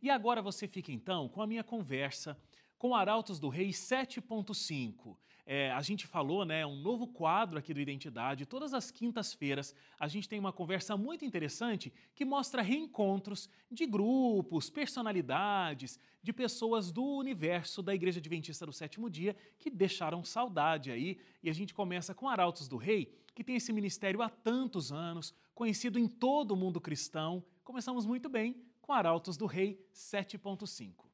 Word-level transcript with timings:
E 0.00 0.10
agora 0.10 0.40
você 0.40 0.68
fica 0.68 0.92
então 0.92 1.28
com 1.28 1.42
a 1.42 1.46
minha 1.46 1.64
conversa 1.64 2.38
com 2.78 2.94
Arautos 2.94 3.40
do 3.40 3.48
Rei 3.48 3.70
7.5. 3.70 5.16
É, 5.44 5.72
a 5.72 5.80
gente 5.80 6.06
falou, 6.06 6.44
né, 6.44 6.64
um 6.64 6.76
novo 6.76 7.06
quadro 7.06 7.58
aqui 7.58 7.72
do 7.72 7.80
Identidade. 7.80 8.46
Todas 8.46 8.74
as 8.74 8.90
quintas-feiras 8.90 9.74
a 9.98 10.06
gente 10.06 10.28
tem 10.28 10.38
uma 10.38 10.52
conversa 10.52 10.96
muito 10.96 11.24
interessante 11.24 11.92
que 12.14 12.24
mostra 12.24 12.62
reencontros 12.62 13.48
de 13.70 13.86
grupos, 13.86 14.70
personalidades, 14.70 15.98
de 16.22 16.32
pessoas 16.32 16.92
do 16.92 17.02
universo 17.02 17.82
da 17.82 17.94
Igreja 17.94 18.20
Adventista 18.20 18.66
do 18.66 18.72
Sétimo 18.72 19.08
Dia 19.08 19.34
que 19.58 19.70
deixaram 19.70 20.22
saudade 20.22 20.90
aí. 20.90 21.18
E 21.42 21.48
a 21.48 21.54
gente 21.54 21.74
começa 21.74 22.14
com 22.14 22.28
Arautos 22.28 22.68
do 22.68 22.76
Rei, 22.76 23.12
que 23.34 23.42
tem 23.42 23.56
esse 23.56 23.72
ministério 23.72 24.22
há 24.22 24.28
tantos 24.28 24.92
anos, 24.92 25.34
conhecido 25.54 25.98
em 25.98 26.06
todo 26.06 26.52
o 26.52 26.56
mundo 26.56 26.80
cristão. 26.80 27.42
Começamos 27.64 28.04
muito 28.04 28.28
bem 28.28 28.67
com 28.88 28.94
Arautos 28.94 29.36
do 29.36 29.44
Rei 29.44 29.86
7.5. 29.92 31.04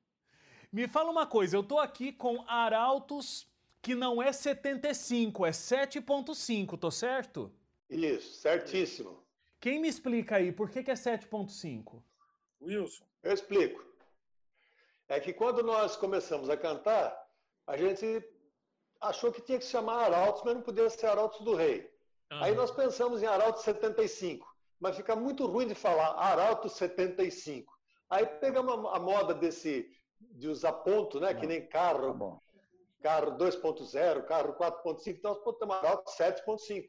Me 0.73 0.87
fala 0.87 1.10
uma 1.10 1.27
coisa, 1.27 1.56
eu 1.56 1.60
estou 1.60 1.80
aqui 1.80 2.12
com 2.12 2.45
Arautos 2.47 3.48
que 3.83 3.97
não 3.97 4.23
é 4.23 4.33
75, 4.33 5.45
é 5.45 5.50
7.5, 5.50 6.78
tô 6.78 6.88
certo? 6.88 7.52
Isso, 7.91 8.41
certíssimo. 8.41 9.20
Quem 9.59 9.80
me 9.80 9.88
explica 9.88 10.37
aí, 10.37 10.52
por 10.52 10.70
que, 10.70 10.84
que 10.84 10.91
é 10.92 10.95
7.5? 10.95 12.00
Wilson. 12.62 13.05
Eu 13.24 13.34
explico. 13.34 13.84
É 15.09 15.19
que 15.19 15.33
quando 15.33 15.61
nós 15.64 15.97
começamos 15.97 16.48
a 16.48 16.56
cantar, 16.56 17.12
a 17.66 17.77
gente 17.77 18.22
achou 19.00 19.33
que 19.33 19.42
tinha 19.42 19.59
que 19.59 19.64
se 19.64 19.72
chamar 19.72 20.05
Arautos, 20.05 20.42
mas 20.45 20.55
não 20.55 20.62
podia 20.62 20.88
ser 20.88 21.06
Arautos 21.06 21.41
do 21.41 21.56
Rei. 21.56 21.92
Uhum. 22.30 22.45
Aí 22.45 22.55
nós 22.55 22.70
pensamos 22.70 23.20
em 23.20 23.27
Arautos 23.27 23.64
75, 23.64 24.53
mas 24.84 24.97
fica 24.97 25.16
muito 25.16 25.47
ruim 25.47 25.66
de 25.66 25.74
falar 25.74 26.09
Arautos 26.19 26.73
75. 26.73 27.73
Aí 28.11 28.27
pegamos 28.27 28.75
a 28.92 29.01
moda 29.01 29.33
desse 29.33 29.91
de 30.20 30.47
usar 30.47 30.73
ponto, 30.73 31.19
né? 31.19 31.33
Que 31.33 31.47
nem 31.47 31.66
carro. 31.66 32.12
Tá 32.12 32.45
carro 33.00 33.39
2.0, 33.39 34.25
carro 34.25 34.55
4.5, 34.55 35.08
então 35.08 35.42
um 35.62 35.73
Arauto 35.73 36.11
7.5. 36.11 36.84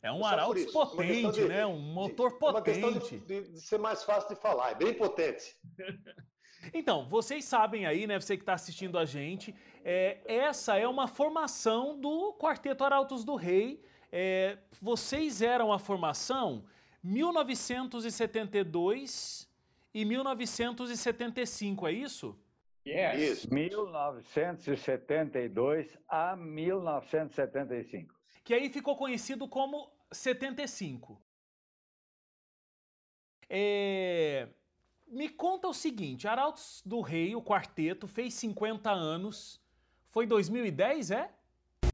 É 0.00 0.12
um 0.12 0.24
Arauto 0.24 0.72
potente, 0.72 1.32
de, 1.32 1.48
né? 1.48 1.66
Um 1.66 1.76
motor 1.76 2.32
de, 2.32 2.38
potente. 2.38 2.80
É 2.80 2.86
uma 2.86 3.00
questão 3.00 3.18
de, 3.18 3.48
de, 3.50 3.60
ser 3.60 3.78
mais 3.78 4.04
fácil 4.04 4.28
de 4.28 4.40
falar, 4.40 4.70
é 4.70 4.74
bem 4.76 4.94
potente. 4.94 5.56
então, 6.72 7.08
vocês 7.08 7.44
sabem 7.44 7.84
aí, 7.84 8.06
né? 8.06 8.20
Você 8.20 8.36
que 8.36 8.42
está 8.42 8.54
assistindo 8.54 8.96
a 8.96 9.04
gente, 9.04 9.52
é, 9.84 10.20
essa 10.24 10.76
é 10.76 10.86
uma 10.86 11.08
formação 11.08 11.98
do 11.98 12.32
Quarteto 12.34 12.84
Arautos 12.84 13.24
do 13.24 13.34
Rei. 13.34 13.82
É, 14.12 14.56
vocês 14.80 15.42
eram 15.42 15.72
a 15.72 15.80
formação 15.80 16.64
1972 17.04 19.46
e 19.92 20.06
1975, 20.06 21.86
é 21.86 21.92
isso? 21.92 22.34
Yes. 22.86 23.38
Isso. 23.38 23.52
1972 23.52 25.98
a 26.08 26.34
1975. 26.34 28.14
Que 28.42 28.54
aí 28.54 28.70
ficou 28.70 28.96
conhecido 28.96 29.46
como 29.46 29.92
75. 30.10 31.20
É... 33.50 34.48
Me 35.06 35.28
conta 35.28 35.68
o 35.68 35.74
seguinte, 35.74 36.26
Arautos 36.26 36.82
do 36.84 37.00
Rei, 37.02 37.36
o 37.36 37.42
quarteto, 37.42 38.08
fez 38.08 38.32
50 38.34 38.90
anos. 38.90 39.60
Foi 40.10 40.26
2010, 40.26 41.10
é? 41.10 41.30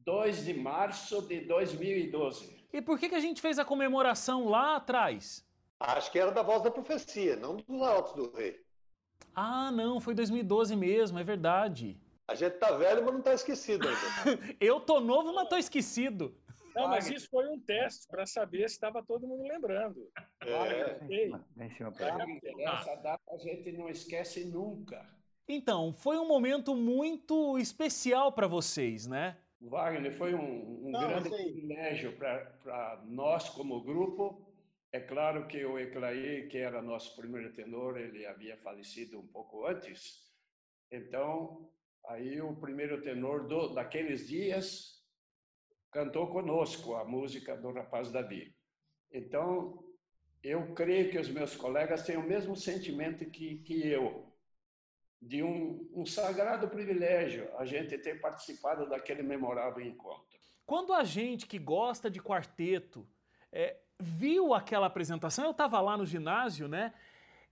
2 0.05 0.45
de 0.45 0.55
março 0.55 1.21
de 1.23 1.41
2012. 1.41 2.60
E 2.73 2.81
por 2.81 2.99
que, 2.99 3.09
que 3.09 3.15
a 3.15 3.21
gente 3.21 3.41
fez 3.41 3.59
a 3.59 3.65
comemoração 3.65 4.49
lá 4.49 4.77
atrás? 4.77 5.45
Acho 5.79 6.11
que 6.11 6.19
era 6.19 6.31
da 6.31 6.43
voz 6.43 6.63
da 6.63 6.71
profecia, 6.71 7.37
não 7.37 7.57
dos 7.57 7.83
Arautos 7.83 8.13
do 8.13 8.37
Rei. 8.37 8.61
Ah, 9.35 9.71
não, 9.73 10.01
foi 10.01 10.15
2012 10.15 10.77
mesmo, 10.77 11.19
é 11.19 11.25
verdade. 11.25 11.99
A 12.29 12.35
gente 12.35 12.59
tá 12.59 12.71
velho, 12.73 13.05
mas 13.05 13.15
não 13.15 13.23
tá 13.23 13.35
esquecido 13.35 13.89
ainda. 13.89 14.01
eu 14.61 14.81
tô 14.81 15.01
novo, 15.01 15.33
mas 15.33 15.49
tô 15.49 15.57
esquecido. 15.57 16.37
Não, 16.75 16.87
mas 16.87 17.11
isso 17.11 17.29
foi 17.29 17.49
um 17.49 17.59
teste 17.59 18.07
para 18.07 18.25
saber 18.27 18.69
se 18.69 18.77
estava 18.77 19.03
todo 19.03 19.27
mundo 19.27 19.43
lembrando. 19.43 20.09
É. 20.41 21.01
Essa 22.63 22.95
data 22.97 23.23
a 23.33 23.39
gente 23.39 23.73
não 23.73 23.89
esquece 23.89 24.45
nunca. 24.45 25.05
Então, 25.49 25.93
foi 25.93 26.17
um 26.19 26.29
momento 26.29 26.77
muito 26.77 27.59
especial 27.59 28.31
para 28.31 28.47
vocês, 28.47 29.07
né? 29.09 29.37
Wagner, 29.61 30.13
foi 30.13 30.35
um, 30.35 30.87
um 30.87 30.91
não, 30.91 31.01
grande 31.01 31.29
privilégio 31.29 32.17
para 32.17 33.03
nós 33.07 33.49
como 33.51 33.83
grupo 33.83 34.51
é 34.93 34.99
claro 34.99 35.47
que 35.47 35.65
o 35.65 35.79
Eclaí, 35.79 36.49
que 36.49 36.59
era 36.59 36.83
nosso 36.83 37.15
primeiro 37.15 37.53
tenor, 37.53 37.97
ele 37.97 38.27
havia 38.27 38.57
falecido 38.57 39.21
um 39.21 39.27
pouco 39.29 39.65
antes. 39.65 40.29
Então, 40.91 41.71
aí 42.09 42.41
o 42.41 42.57
primeiro 42.57 43.01
tenor 43.01 43.47
do, 43.47 43.73
daqueles 43.73 44.27
dias 44.27 45.01
cantou 45.93 46.29
conosco 46.29 46.97
a 46.97 47.05
música 47.05 47.57
do 47.57 47.71
Rapaz 47.71 48.11
Davi. 48.11 48.53
Então, 49.13 49.85
eu 50.43 50.75
creio 50.75 51.09
que 51.09 51.19
os 51.19 51.29
meus 51.29 51.55
colegas 51.55 52.05
têm 52.05 52.17
o 52.17 52.27
mesmo 52.27 52.57
sentimento 52.57 53.25
que, 53.31 53.59
que 53.59 53.87
eu, 53.87 54.30
de 55.21 55.43
um, 55.43 55.87
um 55.95 56.07
sagrado 56.07 56.69
privilégio 56.69 57.49
a 57.59 57.65
gente 57.65 57.99
ter 57.99 58.21
participado 58.21 58.89
daquele 58.89 59.23
memorável 59.23 59.85
encontro. 59.85 60.25
Quando 60.65 60.93
a 60.93 61.05
gente 61.05 61.47
que 61.47 61.59
gosta 61.59 62.11
de 62.11 62.21
quarteto 62.21 63.07
é, 63.53 63.77
viu 63.99 64.55
aquela 64.55 64.87
apresentação, 64.87 65.45
eu 65.45 65.51
estava 65.51 65.81
lá 65.81 65.97
no 65.97 66.07
ginásio, 66.07 66.69
né? 66.69 66.93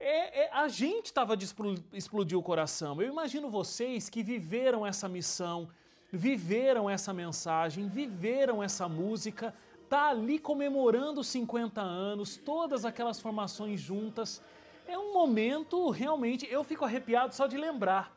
É, 0.00 0.44
é, 0.44 0.50
a 0.52 0.68
gente 0.68 1.06
estava 1.06 1.36
de 1.36 1.44
explodir 1.92 2.38
o 2.38 2.42
coração. 2.42 3.02
Eu 3.02 3.08
imagino 3.08 3.50
vocês 3.50 4.08
que 4.08 4.22
viveram 4.22 4.86
essa 4.86 5.08
missão, 5.08 5.68
viveram 6.12 6.88
essa 6.88 7.12
mensagem, 7.12 7.88
viveram 7.88 8.62
essa 8.62 8.88
música, 8.88 9.52
tá 9.88 10.08
ali 10.08 10.38
comemorando 10.38 11.24
50 11.24 11.80
anos, 11.80 12.36
todas 12.36 12.84
aquelas 12.84 13.20
formações 13.20 13.80
juntas. 13.80 14.40
É 14.88 14.96
um 14.96 15.12
momento 15.12 15.90
realmente, 15.90 16.50
eu 16.50 16.64
fico 16.64 16.82
arrepiado 16.82 17.34
só 17.34 17.46
de 17.46 17.58
lembrar. 17.58 18.10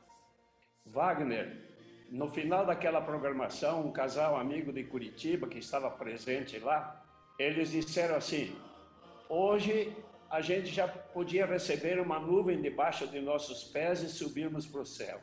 Wagner, 0.86 1.70
no 2.10 2.30
final 2.30 2.66
daquela 2.66 3.02
programação, 3.02 3.86
um 3.86 3.92
casal 3.92 4.38
amigo 4.38 4.72
de 4.72 4.86
Curitiba 4.86 5.50
que 5.50 5.60
estava 5.60 5.92
presente 5.92 6.58
lá, 6.60 7.06
eles 7.38 7.72
disseram 7.72 8.16
assim: 8.16 8.56
hoje 9.28 9.94
a 10.30 10.40
gente 10.40 10.68
já 10.68 10.88
podia 10.88 11.46
receber 11.46 12.00
uma 12.00 12.18
nuvem 12.20 12.62
debaixo 12.62 13.06
de 13.06 13.20
nossos 13.20 13.66
pés 13.66 14.02
e 14.02 14.08
subirmos 14.08 14.66
para 14.66 14.80
o 14.80 14.86
céu. 14.86 15.20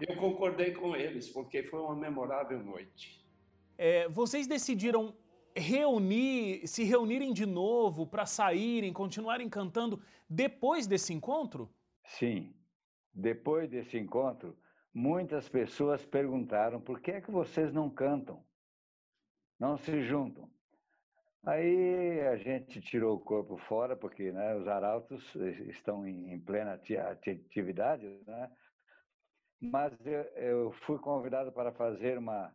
Eu 0.00 0.14
concordei 0.16 0.70
com 0.72 0.94
eles, 0.94 1.28
porque 1.28 1.64
foi 1.64 1.80
uma 1.80 1.96
memorável 1.96 2.62
noite. 2.62 3.26
É, 3.76 4.08
vocês 4.08 4.46
decidiram 4.46 5.16
reunir, 5.56 6.66
se 6.66 6.84
reunirem 6.84 7.32
de 7.32 7.46
novo 7.46 8.06
para 8.06 8.26
saírem, 8.26 8.92
continuarem 8.92 9.48
cantando 9.48 10.00
depois 10.28 10.86
desse 10.86 11.12
encontro? 11.12 11.68
Sim. 12.04 12.54
Depois 13.12 13.68
desse 13.70 13.96
encontro, 13.96 14.56
muitas 14.92 15.48
pessoas 15.48 16.04
perguntaram 16.04 16.80
por 16.80 17.00
que 17.00 17.12
é 17.12 17.20
que 17.20 17.30
vocês 17.30 17.72
não 17.72 17.88
cantam, 17.88 18.44
não 19.58 19.76
se 19.78 20.02
juntam. 20.02 20.50
Aí 21.44 22.20
a 22.26 22.36
gente 22.36 22.80
tirou 22.80 23.16
o 23.16 23.20
corpo 23.20 23.56
fora, 23.56 23.96
porque 23.96 24.32
né, 24.32 24.54
os 24.56 24.66
arautos 24.66 25.34
estão 25.68 26.06
em 26.06 26.38
plena 26.40 26.72
atividade, 26.74 28.04
né? 28.26 28.50
mas 29.60 29.94
eu, 30.04 30.22
eu 30.34 30.72
fui 30.84 30.98
convidado 30.98 31.52
para 31.52 31.72
fazer 31.72 32.18
uma, 32.18 32.54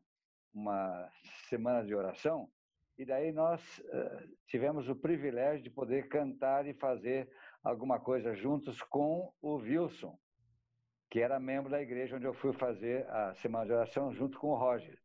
uma 0.54 1.10
semana 1.48 1.86
de 1.86 1.96
oração, 1.96 2.50
e 2.98 3.06
daí 3.06 3.32
nós 3.32 3.80
uh, 3.80 4.38
tivemos 4.48 4.88
o 4.90 4.96
privilégio 4.96 5.64
de 5.64 5.70
poder 5.70 6.08
cantar 6.08 6.68
e 6.68 6.74
fazer 6.74 7.30
alguma 7.64 8.00
coisa 8.00 8.36
juntos 8.36 8.82
com 8.82 9.34
o 9.42 9.56
Wilson, 9.56 10.18
que 11.10 11.20
era 11.20 11.40
membro 11.40 11.70
da 11.70 11.82
igreja 11.82 12.16
onde 12.16 12.26
eu 12.26 12.34
fui 12.34 12.54
fazer 12.54 13.08
a 13.10 13.34
semana 13.36 13.66
de 13.66 13.74
oração 13.74 14.14
junto 14.14 14.40
com 14.40 14.50
o 14.50 14.56
Roger. 14.56 15.00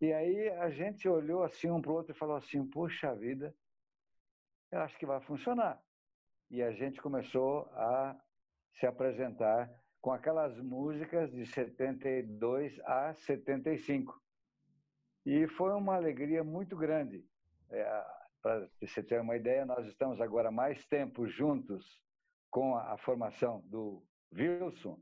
E 0.00 0.12
aí 0.12 0.48
a 0.50 0.68
gente 0.70 1.08
olhou 1.08 1.42
assim 1.42 1.70
um 1.70 1.80
para 1.80 1.92
o 1.92 1.94
outro 1.94 2.12
e 2.12 2.18
falou 2.18 2.36
assim: 2.36 2.68
puxa 2.68 3.14
vida, 3.14 3.54
eu 4.70 4.80
acho 4.80 4.98
que 4.98 5.06
vai 5.06 5.20
funcionar. 5.20 5.80
E 6.50 6.62
a 6.62 6.72
gente 6.72 7.00
começou 7.00 7.70
a 7.74 8.20
se 8.74 8.86
apresentar 8.86 9.70
com 10.00 10.12
aquelas 10.12 10.58
músicas 10.58 11.30
de 11.30 11.46
72 11.46 12.78
a 12.80 13.14
75. 13.14 14.21
E 15.24 15.46
foi 15.48 15.72
uma 15.72 15.94
alegria 15.94 16.42
muito 16.42 16.76
grande. 16.76 17.24
É, 17.70 18.04
para 18.42 18.68
você 18.80 19.02
ter 19.02 19.20
uma 19.20 19.36
ideia, 19.36 19.64
nós 19.64 19.86
estamos 19.86 20.20
agora 20.20 20.50
mais 20.50 20.84
tempo 20.86 21.26
juntos 21.26 22.02
com 22.50 22.76
a, 22.76 22.94
a 22.94 22.98
formação 22.98 23.62
do 23.66 24.02
Wilson 24.34 24.98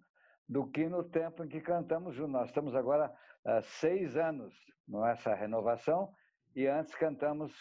do 0.50 0.66
que 0.66 0.88
no 0.88 1.04
tempo 1.04 1.44
em 1.44 1.48
que 1.48 1.60
cantamos 1.60 2.16
juntos. 2.16 2.32
Nós 2.32 2.48
estamos 2.48 2.74
agora 2.74 3.14
há 3.44 3.62
seis 3.62 4.16
anos 4.16 4.52
nessa 4.86 5.32
renovação 5.32 6.12
e 6.56 6.66
antes 6.66 6.92
cantamos 6.96 7.52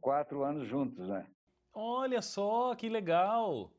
quatro 0.00 0.44
anos 0.44 0.68
juntos, 0.68 1.08
né? 1.08 1.26
Olha 1.74 2.22
só 2.22 2.72
que 2.76 2.88
legal! 2.88 3.72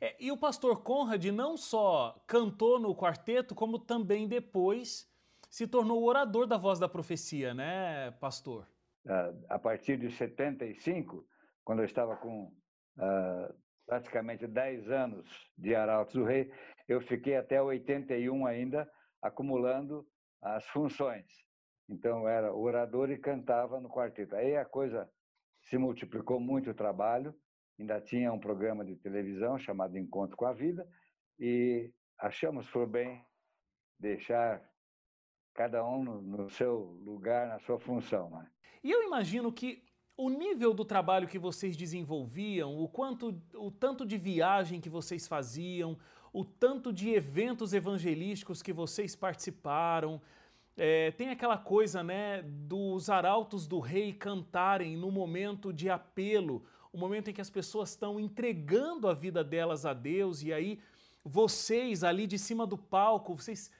É, 0.00 0.16
e 0.18 0.32
o 0.32 0.38
pastor 0.38 0.82
Conrad 0.82 1.22
não 1.26 1.56
só 1.56 2.18
cantou 2.26 2.80
no 2.80 2.96
quarteto, 2.96 3.54
como 3.54 3.78
também 3.78 4.26
depois 4.26 5.06
se 5.52 5.66
tornou 5.66 6.02
orador 6.02 6.46
da 6.46 6.56
voz 6.56 6.78
da 6.78 6.88
profecia, 6.88 7.52
né, 7.52 8.10
pastor? 8.12 8.66
A 9.50 9.58
partir 9.58 9.98
de 9.98 10.10
75, 10.10 11.26
quando 11.62 11.80
eu 11.80 11.84
estava 11.84 12.16
com 12.16 12.44
uh, 12.96 13.54
praticamente 13.86 14.46
10 14.46 14.90
anos 14.90 15.28
de 15.58 15.74
Arautos 15.74 16.14
do 16.14 16.24
Rei, 16.24 16.50
eu 16.88 17.02
fiquei 17.02 17.36
até 17.36 17.60
81 17.60 18.46
ainda 18.46 18.90
acumulando 19.20 20.06
as 20.40 20.66
funções. 20.68 21.26
Então, 21.86 22.26
era 22.26 22.54
orador 22.54 23.10
e 23.10 23.18
cantava 23.18 23.78
no 23.78 23.90
quarteto. 23.90 24.34
Aí 24.34 24.56
a 24.56 24.64
coisa 24.64 25.06
se 25.64 25.76
multiplicou 25.76 26.40
muito 26.40 26.70
o 26.70 26.74
trabalho, 26.74 27.34
ainda 27.78 28.00
tinha 28.00 28.32
um 28.32 28.40
programa 28.40 28.86
de 28.86 28.96
televisão 28.96 29.58
chamado 29.58 29.98
Encontro 29.98 30.34
com 30.34 30.46
a 30.46 30.54
Vida, 30.54 30.88
e 31.38 31.92
achamos 32.18 32.66
por 32.70 32.86
bem 32.86 33.22
deixar 34.00 34.71
cada 35.54 35.84
um 35.84 36.02
no, 36.02 36.22
no 36.22 36.50
seu 36.50 36.98
lugar, 37.04 37.48
na 37.48 37.58
sua 37.60 37.78
função. 37.78 38.30
Né? 38.30 38.46
E 38.82 38.90
eu 38.90 39.02
imagino 39.02 39.52
que 39.52 39.82
o 40.16 40.28
nível 40.28 40.74
do 40.74 40.84
trabalho 40.84 41.28
que 41.28 41.38
vocês 41.38 41.76
desenvolviam, 41.76 42.78
o 42.78 42.88
quanto, 42.88 43.40
o 43.54 43.70
tanto 43.70 44.06
de 44.06 44.16
viagem 44.16 44.80
que 44.80 44.88
vocês 44.88 45.26
faziam, 45.26 45.98
o 46.32 46.44
tanto 46.44 46.92
de 46.92 47.10
eventos 47.10 47.72
evangelísticos 47.72 48.62
que 48.62 48.72
vocês 48.72 49.14
participaram, 49.14 50.20
é, 50.76 51.10
tem 51.10 51.28
aquela 51.28 51.58
coisa, 51.58 52.02
né, 52.02 52.42
dos 52.42 53.10
arautos 53.10 53.66
do 53.66 53.78
rei 53.78 54.12
cantarem 54.12 54.96
no 54.96 55.10
momento 55.10 55.72
de 55.72 55.90
apelo, 55.90 56.64
o 56.92 56.98
momento 56.98 57.28
em 57.28 57.34
que 57.34 57.40
as 57.40 57.50
pessoas 57.50 57.90
estão 57.90 58.18
entregando 58.18 59.08
a 59.08 59.14
vida 59.14 59.42
delas 59.42 59.84
a 59.84 59.92
Deus 59.92 60.42
e 60.42 60.52
aí 60.52 60.78
vocês 61.24 62.02
ali 62.02 62.26
de 62.26 62.38
cima 62.38 62.66
do 62.66 62.76
palco, 62.76 63.34
vocês 63.34 63.70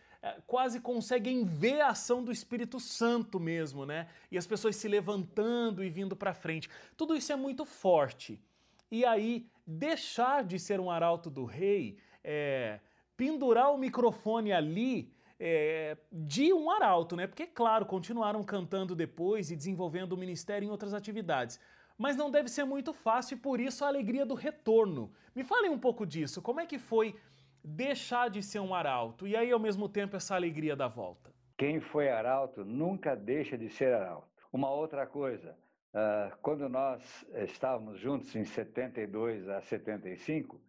quase 0.46 0.80
conseguem 0.80 1.44
ver 1.44 1.80
a 1.80 1.88
ação 1.88 2.22
do 2.22 2.30
Espírito 2.30 2.78
Santo 2.78 3.40
mesmo, 3.40 3.84
né? 3.84 4.08
E 4.30 4.38
as 4.38 4.46
pessoas 4.46 4.76
se 4.76 4.86
levantando 4.86 5.82
e 5.82 5.90
vindo 5.90 6.14
para 6.14 6.32
frente. 6.32 6.68
Tudo 6.96 7.16
isso 7.16 7.32
é 7.32 7.36
muito 7.36 7.64
forte. 7.64 8.40
E 8.90 9.04
aí, 9.04 9.46
deixar 9.66 10.44
de 10.44 10.58
ser 10.58 10.78
um 10.78 10.90
arauto 10.90 11.28
do 11.28 11.44
rei, 11.44 11.98
é, 12.22 12.78
pendurar 13.16 13.72
o 13.72 13.78
microfone 13.78 14.52
ali 14.52 15.12
é, 15.40 15.96
de 16.12 16.52
um 16.52 16.70
arauto, 16.70 17.16
né? 17.16 17.26
Porque, 17.26 17.46
claro, 17.46 17.84
continuaram 17.84 18.44
cantando 18.44 18.94
depois 18.94 19.50
e 19.50 19.56
desenvolvendo 19.56 20.12
o 20.12 20.16
ministério 20.16 20.66
em 20.66 20.70
outras 20.70 20.94
atividades. 20.94 21.58
Mas 21.98 22.16
não 22.16 22.30
deve 22.30 22.48
ser 22.48 22.64
muito 22.64 22.92
fácil 22.92 23.36
e 23.36 23.40
por 23.40 23.60
isso 23.60 23.84
a 23.84 23.88
alegria 23.88 24.24
do 24.24 24.34
retorno. 24.34 25.12
Me 25.34 25.42
falem 25.42 25.70
um 25.70 25.78
pouco 25.78 26.06
disso. 26.06 26.40
Como 26.40 26.60
é 26.60 26.66
que 26.66 26.78
foi 26.78 27.16
deixar 27.64 28.28
de 28.28 28.42
ser 28.42 28.60
um 28.60 28.74
arauto 28.74 29.26
e 29.26 29.36
aí 29.36 29.50
ao 29.50 29.60
mesmo 29.60 29.88
tempo 29.88 30.16
essa 30.16 30.34
alegria 30.34 30.74
da 30.74 30.88
volta? 30.88 31.32
Quem 31.56 31.80
foi 31.80 32.10
arauto 32.10 32.64
nunca 32.64 33.14
deixa 33.14 33.56
de 33.56 33.68
ser 33.68 33.94
arauto. 33.94 34.28
Uma 34.52 34.70
outra 34.70 35.06
coisa, 35.06 35.56
uh, 35.94 36.36
quando 36.42 36.68
nós 36.68 37.24
estávamos 37.44 38.00
juntos 38.00 38.34
em 38.34 38.44
72 38.44 39.48
a 39.48 39.60
75, 39.60 40.60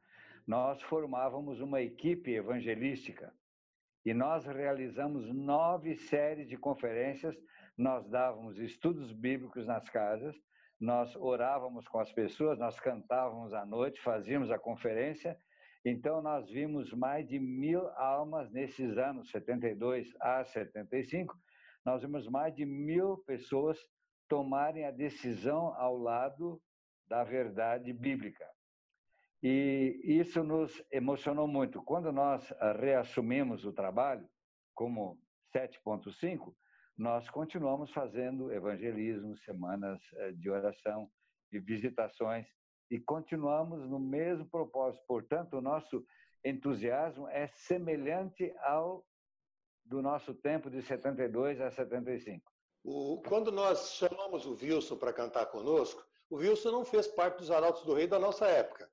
nós 0.46 0.82
formávamos 0.84 1.62
uma 1.62 1.82
equipe 1.82 2.32
evangelística 2.32 3.34
e 4.06 4.14
nós 4.14 4.46
realizamos 4.46 5.34
nove 5.34 5.96
séries 5.96 6.48
de 6.48 6.58
conferências. 6.58 7.36
Nós 7.78 8.08
dávamos 8.08 8.60
estudos 8.60 9.12
bíblicos 9.12 9.66
nas 9.66 9.90
casas, 9.90 10.36
nós 10.80 11.16
orávamos 11.16 11.88
com 11.88 12.00
as 12.00 12.12
pessoas, 12.12 12.60
nós 12.60 12.80
cantávamos 12.80 13.54
à 13.54 13.66
noite, 13.66 14.02
fazíamos 14.02 14.52
a 14.52 14.60
conferência 14.60 15.38
então, 15.86 16.22
nós 16.22 16.50
vimos 16.50 16.94
mais 16.94 17.28
de 17.28 17.40
mil 17.40 17.88
almas 17.98 18.50
nesses 18.52 18.98
anos, 18.98 19.30
72 19.30 20.14
a 20.22 20.44
75, 20.46 21.38
nós 21.86 22.02
vimos 22.02 22.28
mais 22.30 22.56
de 22.56 22.66
mil 22.66 23.18
pessoas 23.26 23.78
tomarem 24.30 24.86
a 24.86 24.92
decisão 24.92 25.74
ao 25.76 25.98
lado 25.98 26.62
da 27.08 27.24
verdade 27.24 27.92
bíblica. 27.92 28.48
E 29.42 30.00
isso 30.06 30.42
nos 30.42 30.82
emocionou 30.90 31.50
muito. 31.50 31.84
Quando 31.84 32.14
nós 32.14 32.50
ah, 32.54 32.72
reassumimos 32.72 33.66
o 33.66 33.74
trabalho 33.74 34.26
como 34.74 35.20
7.5, 35.54 36.56
nós 36.98 37.30
continuamos 37.30 37.92
fazendo 37.92 38.54
evangelismo, 38.54 39.36
semanas 39.38 40.00
eh, 40.14 40.32
de 40.32 40.50
oração 40.50 41.12
e 41.52 41.60
visitações 41.60 42.48
e 42.94 43.00
continuamos 43.00 43.90
no 43.90 44.00
mesmo 44.00 44.46
propósito. 44.46 45.04
Portanto, 45.08 45.58
o 45.58 45.62
nosso 45.62 46.06
entusiasmo 46.46 47.28
é 47.28 47.48
semelhante 47.48 48.54
ao 48.62 49.04
do 49.84 50.00
nosso 50.00 50.32
tempo 50.36 50.70
de 50.70 50.80
72 50.84 51.60
a 51.60 51.72
75. 51.72 52.52
O, 52.84 53.20
quando 53.28 53.52
nós 53.52 53.96
chamamos 53.96 54.46
o 54.46 54.54
Wilson 54.54 54.96
para 54.96 55.12
cantar 55.12 55.48
conosco, 55.48 56.06
o 56.30 56.36
Wilson 56.36 56.72
não 56.72 56.86
fez 56.86 57.08
parte 57.08 57.40
dos 57.40 57.50
Arautos 57.50 57.84
do 57.84 57.96
Rei 57.96 58.06
da 58.06 58.20
nossa 58.20 58.46
época, 58.46 58.88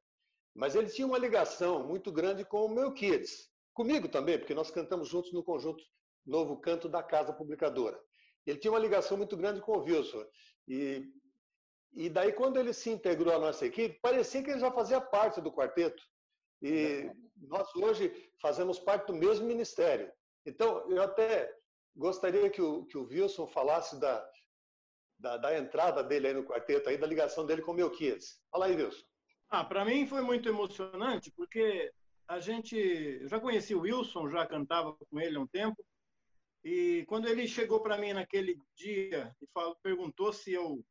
mas 0.55 0.75
ele 0.75 0.89
tinha 0.89 1.07
uma 1.07 1.19
ligação 1.19 1.87
muito 1.87 2.11
grande 2.11 2.43
com 2.43 2.65
o 2.65 2.75
meu 2.75 2.95
Kids, 2.95 3.51
comigo 3.75 4.09
também, 4.09 4.39
porque 4.39 4.55
nós 4.55 4.71
cantamos 4.71 5.09
juntos 5.09 5.31
no 5.31 5.45
conjunto 5.45 5.85
Novo 6.25 6.57
Canto 6.57 6.89
da 6.89 7.03
Casa 7.03 7.35
Publicadora. 7.35 8.01
Ele 8.47 8.59
tinha 8.59 8.73
uma 8.73 8.81
ligação 8.81 9.19
muito 9.19 9.37
grande 9.37 9.61
com 9.61 9.73
o 9.73 9.83
Wilson. 9.83 10.25
E 10.67 11.07
e 11.93 12.09
daí, 12.09 12.33
quando 12.33 12.59
ele 12.59 12.73
se 12.73 12.91
integrou 12.91 13.35
à 13.35 13.39
nossa 13.39 13.67
equipe, 13.67 13.99
parecia 14.01 14.43
que 14.43 14.51
ele 14.51 14.61
já 14.61 14.71
fazia 14.71 15.01
parte 15.01 15.41
do 15.41 15.53
quarteto. 15.53 16.03
E 16.63 17.11
nós 17.37 17.75
hoje 17.75 18.13
fazemos 18.41 18.79
parte 18.79 19.07
do 19.07 19.15
mesmo 19.15 19.47
ministério. 19.47 20.11
Então, 20.47 20.89
eu 20.91 21.03
até 21.03 21.53
gostaria 21.97 22.49
que 22.49 22.63
o, 22.63 22.85
que 22.87 22.97
o 22.97 23.07
Wilson 23.07 23.47
falasse 23.47 23.99
da, 23.99 24.31
da, 25.19 25.37
da 25.37 25.59
entrada 25.59 26.03
dele 26.03 26.29
aí 26.29 26.35
no 26.35 26.45
quarteto, 26.45 26.89
aí, 26.89 26.97
da 26.97 27.07
ligação 27.07 27.45
dele 27.45 27.63
com 27.63 27.73
o 27.73 27.75
Melquias. 27.75 28.41
Fala 28.51 28.67
aí, 28.67 28.77
Wilson. 28.77 29.05
Ah, 29.49 29.65
para 29.65 29.85
mim 29.85 30.07
foi 30.07 30.21
muito 30.21 30.49
emocionante, 30.49 31.33
porque 31.33 31.93
a 32.29 32.39
gente. 32.39 32.77
Eu 32.77 33.29
já 33.29 33.41
conheci 33.41 33.75
o 33.75 33.81
Wilson, 33.81 34.31
já 34.31 34.47
cantava 34.47 34.97
com 34.97 35.21
ele 35.21 35.37
há 35.37 35.41
um 35.41 35.47
tempo. 35.47 35.85
E 36.63 37.05
quando 37.09 37.27
ele 37.27 37.49
chegou 37.49 37.81
para 37.81 37.99
mim 37.99 38.13
naquele 38.13 38.61
dia 38.77 39.35
e 39.41 39.47
falou, 39.53 39.77
perguntou 39.83 40.33
se 40.33 40.53
eu 40.53 40.85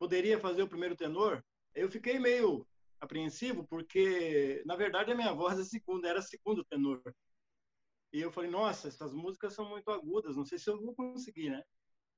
poderia 0.00 0.40
fazer 0.40 0.62
o 0.62 0.68
primeiro 0.68 0.96
tenor, 0.96 1.44
eu 1.74 1.90
fiquei 1.90 2.18
meio 2.18 2.66
apreensivo, 2.98 3.66
porque, 3.68 4.62
na 4.64 4.74
verdade, 4.74 5.12
a 5.12 5.14
minha 5.14 5.32
voz 5.34 5.58
é 5.58 5.64
segunda, 5.64 6.08
era 6.08 6.22
segundo 6.22 6.64
tenor. 6.64 7.02
E 8.10 8.20
eu 8.20 8.32
falei, 8.32 8.50
nossa, 8.50 8.88
essas 8.88 9.12
músicas 9.12 9.52
são 9.52 9.68
muito 9.68 9.90
agudas, 9.90 10.36
não 10.36 10.44
sei 10.44 10.58
se 10.58 10.70
eu 10.70 10.80
vou 10.80 10.94
conseguir, 10.94 11.50
né? 11.50 11.62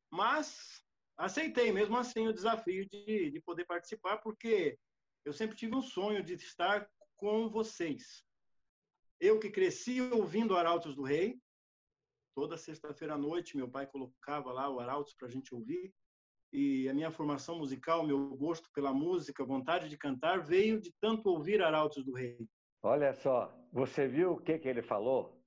Mas 0.08 0.80
aceitei 1.16 1.72
mesmo 1.72 1.96
assim 1.96 2.28
o 2.28 2.32
desafio 2.32 2.88
de, 2.88 3.32
de 3.32 3.40
poder 3.40 3.64
participar, 3.64 4.18
porque 4.18 4.78
eu 5.24 5.32
sempre 5.32 5.56
tive 5.56 5.74
um 5.74 5.82
sonho 5.82 6.22
de 6.22 6.34
estar 6.34 6.88
com 7.16 7.50
vocês. 7.50 8.24
Eu 9.20 9.40
que 9.40 9.50
cresci 9.50 10.00
ouvindo 10.00 10.56
Arautos 10.56 10.94
do 10.94 11.02
Rei, 11.02 11.36
toda 12.34 12.56
sexta-feira 12.56 13.14
à 13.14 13.18
noite 13.18 13.56
meu 13.56 13.68
pai 13.68 13.86
colocava 13.88 14.52
lá 14.52 14.70
o 14.70 14.78
Arautos 14.78 15.14
para 15.14 15.26
a 15.26 15.30
gente 15.30 15.52
ouvir, 15.52 15.92
e 16.52 16.88
a 16.88 16.94
minha 16.94 17.10
formação 17.10 17.58
musical, 17.58 18.06
meu 18.06 18.36
gosto 18.36 18.70
pela 18.72 18.92
música, 18.92 19.44
vontade 19.44 19.88
de 19.88 19.96
cantar, 19.96 20.44
veio 20.44 20.80
de 20.80 20.92
tanto 21.00 21.30
ouvir 21.30 21.62
Arautos 21.62 22.04
do 22.04 22.12
Rei. 22.12 22.46
Olha 22.82 23.14
só, 23.14 23.56
você 23.72 24.06
viu 24.06 24.32
o 24.32 24.40
que, 24.40 24.58
que 24.58 24.68
ele 24.68 24.82
falou? 24.82 25.40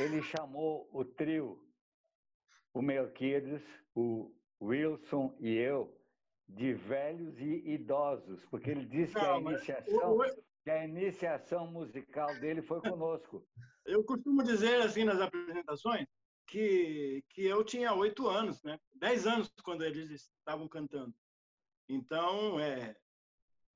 Ele 0.00 0.22
chamou 0.22 0.88
o 0.92 1.04
trio, 1.04 1.62
o 2.74 2.82
Melquiades, 2.82 3.62
o 3.94 4.34
Wilson 4.60 5.36
e 5.38 5.54
eu, 5.54 5.94
de 6.48 6.72
velhos 6.72 7.38
e 7.38 7.62
idosos, 7.72 8.44
porque 8.46 8.70
ele 8.70 8.86
disse 8.86 9.14
Não, 9.14 9.20
que, 9.20 9.28
a 9.28 9.38
iniciação, 9.38 10.18
que 10.64 10.70
a 10.70 10.84
iniciação 10.84 11.66
musical 11.70 12.34
dele 12.40 12.62
foi 12.62 12.80
conosco. 12.80 13.46
Eu 13.84 14.02
costumo 14.04 14.42
dizer 14.42 14.80
assim 14.80 15.04
nas 15.04 15.20
apresentações 15.20 16.06
que, 16.46 17.24
que 17.30 17.44
eu 17.44 17.64
tinha 17.64 17.94
oito 17.94 18.28
anos, 18.28 18.62
né? 18.62 18.78
Dez 18.94 19.26
anos 19.26 19.50
quando 19.62 19.84
eles 19.84 20.10
estavam 20.10 20.68
cantando. 20.68 21.14
Então, 21.88 22.58
é, 22.60 22.96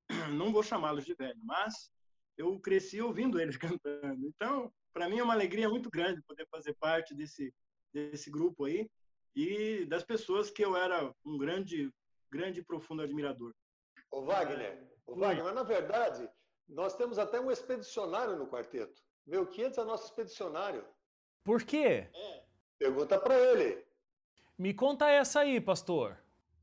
não 0.33 0.51
vou 0.51 0.63
chamá-los 0.63 1.05
de 1.05 1.13
velho, 1.13 1.39
mas 1.43 1.91
eu 2.37 2.59
cresci 2.59 3.01
ouvindo 3.01 3.39
eles 3.39 3.57
cantando. 3.79 4.25
Então, 4.27 4.71
para 4.93 5.09
mim 5.09 5.19
é 5.19 5.23
uma 5.23 5.33
alegria 5.33 5.69
muito 5.69 5.89
grande 5.89 6.21
poder 6.23 6.47
fazer 6.49 6.73
parte 6.75 7.13
desse 7.13 7.53
desse 7.93 8.29
grupo 8.29 8.65
aí 8.65 8.89
e 9.35 9.85
das 9.85 10.03
pessoas 10.03 10.49
que 10.49 10.63
eu 10.63 10.75
era 10.75 11.13
um 11.25 11.37
grande 11.37 11.91
grande 12.29 12.59
e 12.59 12.63
profundo 12.63 13.01
admirador. 13.01 13.53
O 14.11 14.21
Wagner, 14.21 14.87
o 15.05 15.15
Wagner, 15.15 15.43
mas 15.43 15.55
na 15.55 15.63
verdade 15.63 16.29
nós 16.67 16.95
temos 16.95 17.17
até 17.17 17.39
um 17.39 17.49
expedicionário 17.49 18.37
no 18.37 18.47
quarteto. 18.47 19.01
Meu 19.25 19.45
500 19.45 19.77
é 19.77 19.83
nosso 19.83 20.05
expedicionário. 20.05 20.85
Por 21.43 21.63
quê? 21.63 22.09
É. 22.13 22.46
Pergunta 22.77 23.19
para 23.19 23.37
ele. 23.37 23.83
Me 24.57 24.73
conta 24.73 25.09
essa 25.09 25.41
aí, 25.41 25.59
pastor. 25.61 26.17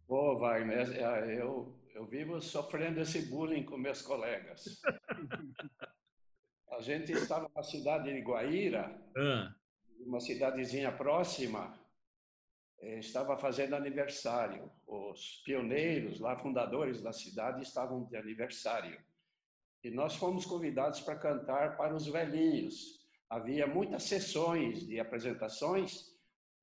Ô, 0.09 0.37
Wagner, 0.37 0.91
é, 0.93 1.33
é, 1.33 1.41
eu, 1.41 1.75
eu 1.95 2.05
vivo 2.07 2.41
sofrendo 2.41 3.01
esse 3.01 3.27
bullying 3.27 3.65
com 3.65 3.77
meus 3.77 4.03
colegas. 4.03 4.81
A 6.71 6.81
gente 6.81 7.13
estava 7.13 7.49
na 7.55 7.63
cidade 7.63 8.13
de 8.13 8.21
Guaíra, 8.21 9.01
ah. 9.17 9.55
uma 10.01 10.19
cidadezinha 10.19 10.91
próxima, 10.91 11.79
eh, 12.81 12.99
estava 12.99 13.37
fazendo 13.37 13.77
aniversário. 13.77 14.71
Os 14.87 15.43
pioneiros, 15.45 16.19
lá 16.19 16.37
fundadores 16.37 17.01
da 17.01 17.13
cidade, 17.13 17.63
estavam 17.63 18.05
de 18.05 18.17
aniversário. 18.17 19.01
E 19.85 19.91
nós 19.91 20.17
fomos 20.17 20.45
convidados 20.45 21.01
para 21.01 21.17
cantar 21.17 21.77
para 21.77 21.95
os 21.95 22.07
velhinhos. 22.07 23.04
Havia 23.35 23.67
muitas 23.67 24.05
sessões 24.05 24.87
de 24.87 25.01
apresentações 25.01 26.15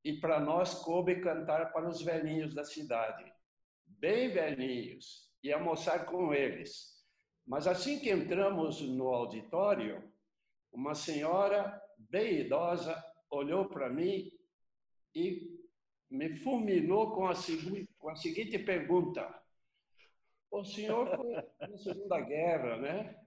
e 0.05 0.13
para 0.13 0.39
nós 0.39 0.73
coube 0.73 1.19
cantar 1.19 1.73
para 1.73 1.89
os 1.89 2.01
velhinhos 2.01 2.55
da 2.55 2.63
cidade, 2.63 3.29
bem 3.85 4.29
velhinhos, 4.29 5.29
e 5.43 5.51
almoçar 5.51 6.05
com 6.05 6.33
eles. 6.33 7.05
Mas 7.45 7.67
assim 7.67 7.99
que 7.99 8.09
entramos 8.09 8.79
no 8.79 9.09
auditório, 9.09 10.01
uma 10.71 10.95
senhora 10.95 11.77
bem 11.97 12.39
idosa 12.39 12.95
olhou 13.29 13.67
para 13.67 13.89
mim 13.89 14.31
e 15.13 15.59
me 16.09 16.33
fulminou 16.37 17.11
com 17.11 17.27
a, 17.27 17.33
com 17.99 18.09
a 18.09 18.15
seguinte 18.15 18.57
pergunta: 18.57 19.43
O 20.49 20.63
senhor 20.63 21.17
foi 21.17 21.33
na 21.67 21.77
Segunda 21.77 22.21
Guerra, 22.21 22.77
né? 22.77 23.20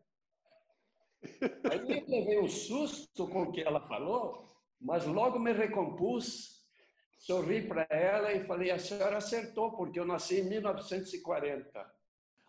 Aí 1.70 1.78
eu 1.78 2.04
levei 2.06 2.40
um 2.40 2.48
susto 2.48 3.26
com 3.28 3.42
o 3.42 3.52
que 3.52 3.60
ela 3.60 3.80
falou, 3.80 4.54
mas 4.80 5.06
logo 5.06 5.38
me 5.38 5.52
recompus, 5.52 6.64
sorri 7.18 7.66
para 7.66 7.86
ela 7.90 8.32
e 8.32 8.44
falei: 8.44 8.70
A 8.70 8.78
senhora 8.78 9.16
acertou, 9.16 9.72
porque 9.72 9.98
eu 9.98 10.04
nasci 10.04 10.40
em 10.40 10.48
1940. 10.48 11.94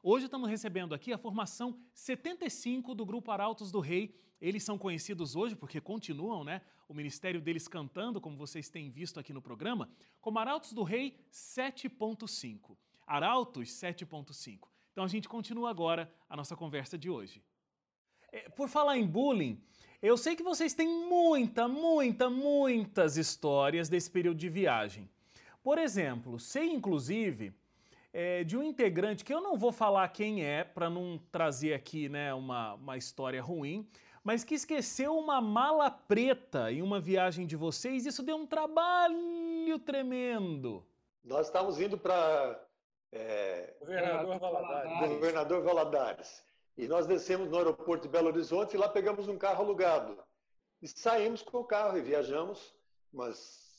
Hoje 0.03 0.25
estamos 0.25 0.49
recebendo 0.49 0.93
aqui 0.93 1.11
a 1.11 1.17
formação 1.17 1.79
75 1.93 2.93
do 2.93 3.05
Grupo 3.05 3.31
Arautos 3.31 3.71
do 3.71 3.79
Rei. 3.79 4.15
Eles 4.39 4.63
são 4.63 4.77
conhecidos 4.77 5.35
hoje 5.35 5.55
porque 5.55 5.81
continuam, 5.81 6.43
né? 6.43 6.61
O 6.87 6.93
ministério 6.93 7.41
deles 7.41 7.67
cantando, 7.67 8.21
como 8.21 8.37
vocês 8.37 8.69
têm 8.69 8.91
visto 8.91 9.19
aqui 9.19 9.33
no 9.33 9.41
programa, 9.41 9.89
como 10.21 10.37
Arautos 10.37 10.73
do 10.73 10.83
Rei 10.83 11.17
7.5. 11.31 12.77
Arautos 13.07 13.69
7.5. 13.69 14.67
Então 14.91 15.03
a 15.03 15.07
gente 15.07 15.27
continua 15.27 15.69
agora 15.71 16.13
a 16.29 16.37
nossa 16.37 16.55
conversa 16.55 16.97
de 16.97 17.09
hoje. 17.09 17.43
É, 18.35 18.49
por 18.49 18.67
falar 18.67 18.97
em 18.97 19.07
bullying, 19.07 19.57
eu 20.01 20.17
sei 20.17 20.35
que 20.35 20.43
vocês 20.43 20.73
têm 20.73 20.89
muita, 20.89 21.69
muita, 21.69 22.29
muitas 22.29 23.15
histórias 23.15 23.87
desse 23.87 24.11
período 24.11 24.35
de 24.35 24.49
viagem. 24.49 25.09
Por 25.63 25.77
exemplo, 25.77 26.37
sei 26.37 26.69
inclusive 26.69 27.53
é, 28.11 28.43
de 28.43 28.57
um 28.57 28.61
integrante 28.61 29.23
que 29.23 29.33
eu 29.33 29.39
não 29.39 29.57
vou 29.57 29.71
falar 29.71 30.05
quem 30.09 30.43
é, 30.43 30.65
para 30.65 30.89
não 30.89 31.17
trazer 31.31 31.73
aqui 31.73 32.09
né, 32.09 32.33
uma, 32.33 32.73
uma 32.73 32.97
história 32.97 33.41
ruim, 33.41 33.87
mas 34.21 34.43
que 34.43 34.55
esqueceu 34.55 35.17
uma 35.17 35.39
mala 35.39 35.89
preta 35.89 36.69
em 36.73 36.81
uma 36.81 36.99
viagem 36.99 37.47
de 37.47 37.55
vocês. 37.55 38.05
Isso 38.05 38.21
deu 38.21 38.35
um 38.35 38.45
trabalho 38.45 39.79
tremendo. 39.85 40.85
Nós 41.23 41.47
estávamos 41.47 41.79
indo 41.79 41.97
para 41.97 42.61
é, 43.13 43.73
Governador, 43.79 44.39
Valadares. 44.39 45.09
Governador 45.09 45.63
Valadares. 45.63 46.45
E 46.77 46.87
nós 46.87 47.07
descemos 47.07 47.49
no 47.49 47.57
aeroporto 47.57 48.03
de 48.03 48.11
Belo 48.11 48.27
Horizonte 48.27 48.73
e 48.73 48.77
lá 48.77 48.89
pegamos 48.89 49.27
um 49.27 49.37
carro 49.37 49.63
alugado. 49.63 50.21
E 50.81 50.87
saímos 50.87 51.41
com 51.41 51.59
o 51.59 51.65
carro 51.65 51.97
e 51.97 52.01
viajamos 52.01 52.75
umas 53.13 53.37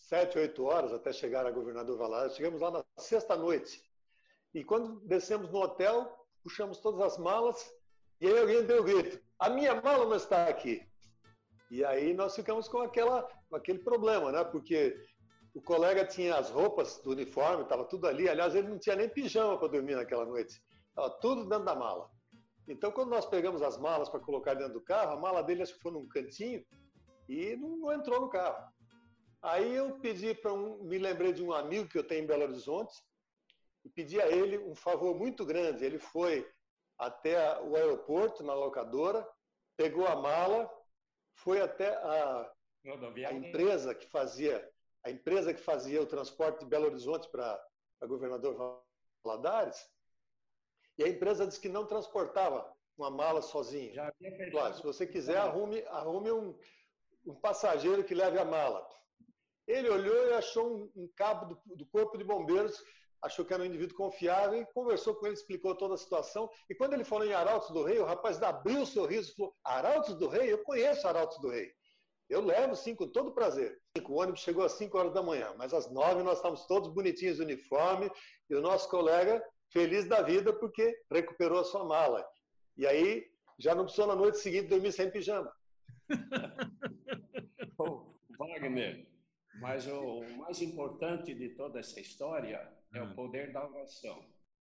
sete, 0.09 0.39
oito 0.39 0.65
horas 0.65 0.93
até 0.93 1.13
chegar 1.13 1.47
a 1.47 1.51
Governador 1.51 1.99
Valadares. 1.99 2.37
Chegamos 2.37 2.61
lá 2.61 2.71
na 2.71 2.85
sexta 2.97 3.37
noite. 3.37 3.83
E 4.55 4.65
quando 4.65 5.01
descemos 5.01 5.51
no 5.51 5.59
hotel, 5.59 6.11
puxamos 6.43 6.79
todas 6.79 7.01
as 7.01 7.19
malas 7.19 7.71
e 8.21 8.27
aí 8.27 8.39
alguém 8.39 8.65
deu 8.65 8.81
o 8.81 8.85
grito: 8.85 9.21
a 9.39 9.51
minha 9.51 9.81
mala 9.81 10.07
não 10.07 10.17
está 10.17 10.49
aqui. 10.49 10.87
E 11.71 11.85
aí 11.85 12.15
nós 12.15 12.35
ficamos 12.35 12.69
com, 12.69 12.79
aquela, 12.79 13.29
com 13.49 13.57
aquele 13.57 13.81
problema, 13.81 14.33
né? 14.33 14.45
Porque 14.45 14.97
o 15.55 15.61
colega 15.61 16.05
tinha 16.07 16.37
as 16.37 16.49
roupas 16.49 16.99
do 17.03 17.11
uniforme, 17.11 17.65
estava 17.65 17.85
tudo 17.85 18.07
ali. 18.07 18.29
Aliás, 18.29 18.55
ele 18.55 18.69
não 18.69 18.79
tinha 18.79 18.97
nem 18.97 19.09
pijama 19.09 19.59
para 19.59 19.69
dormir 19.69 19.97
naquela 19.97 20.25
noite. 20.25 20.63
Estava 20.89 21.11
tudo 21.21 21.45
dentro 21.49 21.65
da 21.65 21.75
mala. 21.75 22.09
Então, 22.69 22.91
quando 22.91 23.11
nós 23.11 23.27
pegamos 23.27 23.63
as 23.63 23.79
malas 23.79 24.09
para 24.09 24.21
colocar 24.21 24.55
dentro 24.55 24.75
do 24.75 24.81
carro, 24.81 25.13
a 25.13 25.21
mala 25.21 25.43
dele 25.43 25.63
acho 25.63 25.75
que 25.75 25.83
foi 25.83 25.93
num 25.93 26.09
cantinho 26.09 26.65
e 27.29 27.57
não, 27.57 27.77
não 27.77 27.93
entrou 27.93 28.21
no 28.21 28.29
carro. 28.29 28.73
Aí 29.43 29.75
eu 29.75 29.99
pedi 30.01 30.35
para 30.35 30.53
um, 30.53 30.83
me 30.83 30.99
lembrei 30.99 31.33
de 31.33 31.43
um 31.43 31.53
amigo 31.53 31.89
que 31.89 31.99
eu 31.99 32.07
tenho 32.07 32.25
em 32.25 32.27
Belo 32.27 32.45
Horizonte, 32.45 32.95
e 33.85 33.89
pedi 33.89 34.21
a 34.21 34.27
ele 34.29 34.59
um 34.59 34.75
favor 34.75 35.15
muito 35.15 35.45
grande. 35.45 35.85
Ele 35.85 35.99
foi 35.99 36.49
até 36.99 37.61
o 37.63 37.77
aeroporto, 37.77 38.43
na 38.43 38.55
locadora, 38.55 39.27
pegou 39.77 40.07
a 40.07 40.17
mala, 40.17 40.69
foi 41.37 41.61
até 41.61 41.95
a, 41.95 42.53
a 43.29 43.33
empresa 43.33 43.95
que 43.95 44.09
fazia 44.09 44.69
a 45.05 45.11
empresa 45.11 45.55
que 45.55 45.61
fazia 45.61 46.03
o 46.03 46.07
transporte 46.07 46.61
de 46.61 46.67
Belo 46.67 46.87
Horizonte 46.87 47.29
para 47.31 47.65
governador 48.09 48.83
Valadares, 49.25 49.89
e 50.99 51.05
a 51.05 51.09
empresa 51.09 51.47
disse 51.47 51.61
que 51.61 51.69
não 51.69 51.87
transportava 51.87 52.67
uma 52.97 53.11
mala 53.11 53.43
sozinha. 53.43 53.93
Claro, 54.51 54.75
se 54.75 54.83
você 54.83 55.07
quiser, 55.07 55.37
arrume, 55.37 55.83
arrume 55.89 56.33
um, 56.33 56.59
um 57.27 57.35
passageiro 57.35 58.05
que 58.05 58.15
leve 58.15 58.39
a 58.39 58.45
mala. 58.45 58.87
Ele 59.67 59.89
olhou 59.91 60.29
e 60.29 60.33
achou 60.35 60.67
um, 60.67 61.03
um 61.03 61.09
cabo 61.15 61.47
do, 61.47 61.77
do, 61.77 61.87
Corpo 61.87 62.17
de 62.17 62.25
Bombeiros 62.25 62.83
achou 63.23 63.45
que 63.45 63.53
era 63.53 63.63
um 63.63 63.67
indivíduo 63.67 63.97
confiável 63.97 64.61
e 64.61 64.67
conversou 64.73 65.15
com 65.15 65.27
ele, 65.27 65.35
explicou 65.35 65.75
toda 65.75 65.95
a 65.95 65.99
situação. 65.99 66.49
E 66.71 66.75
quando 66.75 66.95
ele 66.95 67.05
falou 67.05 67.27
em 67.27 67.33
Arautos 67.33 67.71
do 67.71 67.83
Rei, 67.83 67.99
o 67.99 68.05
rapaz 68.05 68.41
abriu 68.43 68.83
o 68.83 68.87
sorriso 68.87 69.33
e 69.33 69.35
falou: 69.35 69.57
Arautos 69.65 70.15
do 70.15 70.29
Rei? 70.29 70.53
Eu 70.53 70.63
conheço 70.63 71.07
Arautos 71.09 71.39
do 71.41 71.49
Rei. 71.49 71.73
Eu 72.29 72.41
levo 72.41 72.75
sim, 72.75 72.95
com 72.95 73.09
todo 73.09 73.33
prazer. 73.33 73.81
O 74.09 74.21
ônibus 74.21 74.41
chegou 74.41 74.65
às 74.65 74.73
5 74.73 74.99
horas 74.99 75.13
da 75.13 75.23
manhã, 75.23 75.55
mas 75.57 75.73
às 75.73 75.91
9 75.91 76.23
nós 76.23 76.39
estávamos 76.39 76.67
todos 76.67 76.89
bonitinhos, 76.93 77.39
uniforme, 77.39 78.11
e 78.51 78.55
o 78.55 78.61
nosso 78.61 78.89
colega 78.89 79.43
feliz 79.73 80.09
da 80.09 80.23
vida 80.23 80.53
porque 80.53 80.95
recuperou 81.11 81.61
a 81.61 81.65
sua 81.65 81.85
mala. 81.85 82.27
E 82.77 82.87
aí 82.87 83.27
já 83.59 83.75
não 83.75 83.85
precisou 83.85 84.07
na 84.07 84.17
noite 84.17 84.39
seguinte 84.39 84.69
dormir 84.69 84.93
sem 84.93 85.11
pijama. 85.11 85.53
oh, 87.79 88.15
Wagner, 88.39 89.07
mas 89.61 89.87
o 89.87 90.21
mais 90.39 90.61
importante 90.61 91.35
de 91.35 91.51
toda 91.51 91.81
essa 91.81 92.01
história 92.01 92.71
é 92.95 93.03
o 93.03 93.07
hum. 93.07 93.15
poder 93.15 93.53
da 93.53 93.67
oração. 93.67 94.25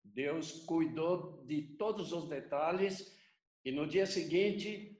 Deus 0.03 0.63
cuidou 0.65 1.43
de 1.45 1.63
todos 1.77 2.11
os 2.13 2.29
detalhes 2.29 3.15
e 3.63 3.71
no 3.71 3.87
dia 3.87 4.05
seguinte 4.05 4.94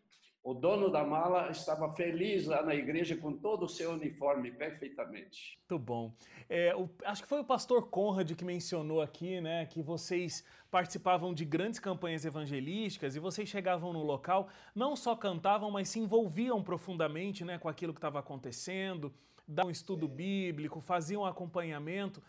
o 0.46 0.54
dono 0.54 0.92
da 0.92 1.04
mala 1.04 1.50
estava 1.50 1.92
feliz 1.96 2.46
lá 2.46 2.62
na 2.62 2.76
igreja 2.76 3.18
com 3.18 3.34
todo 3.34 3.66
o 3.66 3.68
seu 3.68 3.94
uniforme 3.94 4.52
perfeitamente. 4.52 5.58
Muito 5.60 5.84
bom. 5.84 6.14
É, 6.48 6.76
o, 6.76 6.88
acho 7.04 7.24
que 7.24 7.28
foi 7.28 7.40
o 7.40 7.44
pastor 7.44 7.90
Conrad 7.90 8.32
que 8.32 8.46
mencionou 8.46 9.02
aqui, 9.02 9.42
né, 9.42 9.66
que 9.66 9.82
vocês 9.82 10.46
participavam 10.70 11.34
de 11.34 11.44
grandes 11.44 11.80
campanhas 11.80 12.26
evangelísticas 12.26 13.16
e 13.16 13.20
vocês 13.20 13.50
chegavam 13.50 13.92
no 13.92 14.04
local, 14.04 14.48
não 14.76 14.96
só 14.96 15.16
cantavam, 15.16 15.72
mas 15.72 15.90
se 15.90 16.00
envolviam 16.00 16.62
profundamente, 16.62 17.44
né, 17.44 17.58
com 17.58 17.68
aquilo 17.68 17.92
que 17.92 17.98
estava 17.98 18.20
acontecendo, 18.20 19.12
davam 19.48 19.70
um 19.70 19.72
estudo 19.72 20.08
bíblico, 20.08 20.80
faziam 20.80 21.26
acompanhamento 21.26 22.22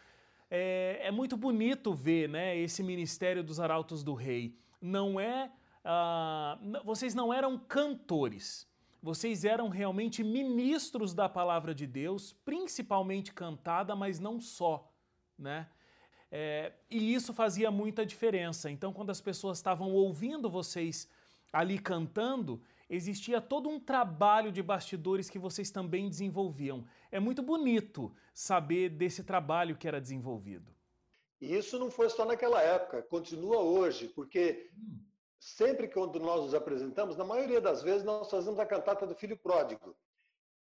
é, 0.50 1.00
é 1.02 1.10
muito 1.10 1.36
bonito 1.36 1.92
ver 1.92 2.28
né, 2.28 2.56
esse 2.56 2.82
ministério 2.82 3.42
dos 3.42 3.60
Arautos 3.60 4.02
do 4.02 4.14
Rei. 4.14 4.56
Não 4.80 5.20
é. 5.20 5.50
Uh, 5.86 6.84
vocês 6.84 7.14
não 7.14 7.32
eram 7.32 7.56
cantores, 7.56 8.66
vocês 9.00 9.44
eram 9.44 9.68
realmente 9.68 10.24
ministros 10.24 11.14
da 11.14 11.28
palavra 11.28 11.72
de 11.72 11.86
Deus, 11.86 12.32
principalmente 12.44 13.32
cantada, 13.32 13.94
mas 13.94 14.18
não 14.18 14.40
só. 14.40 14.92
Né? 15.38 15.68
É, 16.28 16.72
e 16.90 17.14
isso 17.14 17.32
fazia 17.32 17.70
muita 17.70 18.04
diferença. 18.04 18.68
Então, 18.68 18.92
quando 18.92 19.10
as 19.10 19.20
pessoas 19.20 19.58
estavam 19.58 19.92
ouvindo 19.92 20.50
vocês 20.50 21.08
ali 21.52 21.78
cantando, 21.78 22.60
existia 22.90 23.40
todo 23.40 23.68
um 23.68 23.78
trabalho 23.78 24.50
de 24.50 24.62
bastidores 24.62 25.30
que 25.30 25.38
vocês 25.38 25.70
também 25.70 26.08
desenvolviam. 26.08 26.84
É 27.12 27.20
muito 27.20 27.42
bonito 27.42 28.12
saber 28.34 28.88
desse 28.88 29.22
trabalho 29.22 29.76
que 29.76 29.86
era 29.86 30.00
desenvolvido. 30.00 30.74
E 31.40 31.54
isso 31.54 31.78
não 31.78 31.92
foi 31.92 32.10
só 32.10 32.24
naquela 32.24 32.60
época, 32.60 33.02
continua 33.02 33.58
hoje, 33.58 34.08
porque 34.08 34.70
sempre 35.46 35.86
quando 35.86 36.18
nós 36.18 36.42
nos 36.42 36.54
apresentamos, 36.54 37.16
na 37.16 37.24
maioria 37.24 37.60
das 37.60 37.82
vezes 37.82 38.02
nós 38.02 38.28
fazemos 38.28 38.58
a 38.58 38.66
cantata 38.66 39.06
do 39.06 39.14
Filho 39.14 39.36
Pródigo. 39.36 39.96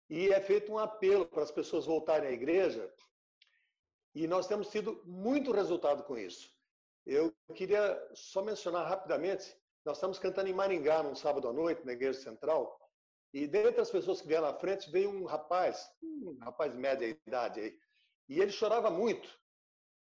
E 0.08 0.30
é 0.30 0.40
feito 0.40 0.72
um 0.72 0.78
apelo 0.78 1.26
para 1.26 1.42
as 1.42 1.52
pessoas 1.52 1.86
voltarem 1.86 2.30
à 2.30 2.32
igreja, 2.32 2.94
e 4.14 4.28
nós 4.28 4.48
temos 4.48 4.70
tido 4.70 5.02
muito 5.04 5.52
resultado 5.52 6.04
com 6.04 6.16
isso. 6.18 6.54
Eu 7.06 7.34
queria 7.56 8.00
só 8.14 8.44
mencionar 8.44 8.88
rapidamente 8.88 9.58
nós 9.84 9.98
estamos 9.98 10.18
cantando 10.18 10.50
em 10.50 10.54
Maringá 10.54 11.04
num 11.04 11.14
sábado 11.14 11.48
à 11.48 11.54
noite, 11.54 11.86
na 11.86 11.94
Igreja 11.94 12.20
Central, 12.20 12.80
e 13.32 13.46
dentre 13.46 13.82
as 13.82 13.92
pessoas 13.92 14.20
que 14.20 14.28
vieram 14.28 14.48
na 14.48 14.54
frente 14.54 14.90
veio 14.90 15.12
um 15.12 15.26
rapaz, 15.26 15.88
um 16.02 16.40
rapaz 16.42 16.72
de 16.72 16.78
média 16.80 17.06
idade 17.06 17.60
aí, 17.60 17.80
e 18.28 18.40
ele 18.40 18.52
chorava 18.52 18.90
muito 18.90 19.30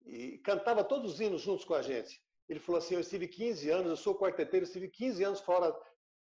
e 0.06 0.38
cantava 0.38 0.86
todos 0.86 1.14
os 1.14 1.20
hinos 1.20 1.42
juntos 1.42 1.66
com 1.66 1.74
a 1.74 1.82
gente. 1.82 2.23
Ele 2.50 2.60
falou 2.60 2.80
assim: 2.80 2.96
Eu 2.96 3.00
estive 3.00 3.28
15 3.28 3.70
anos, 3.70 3.90
eu 3.90 3.98
sou 3.98 4.18
quarteteiro, 4.18 4.66
estive 4.66 4.90
15 4.90 5.24
anos 5.24 5.40
fora 5.40 5.76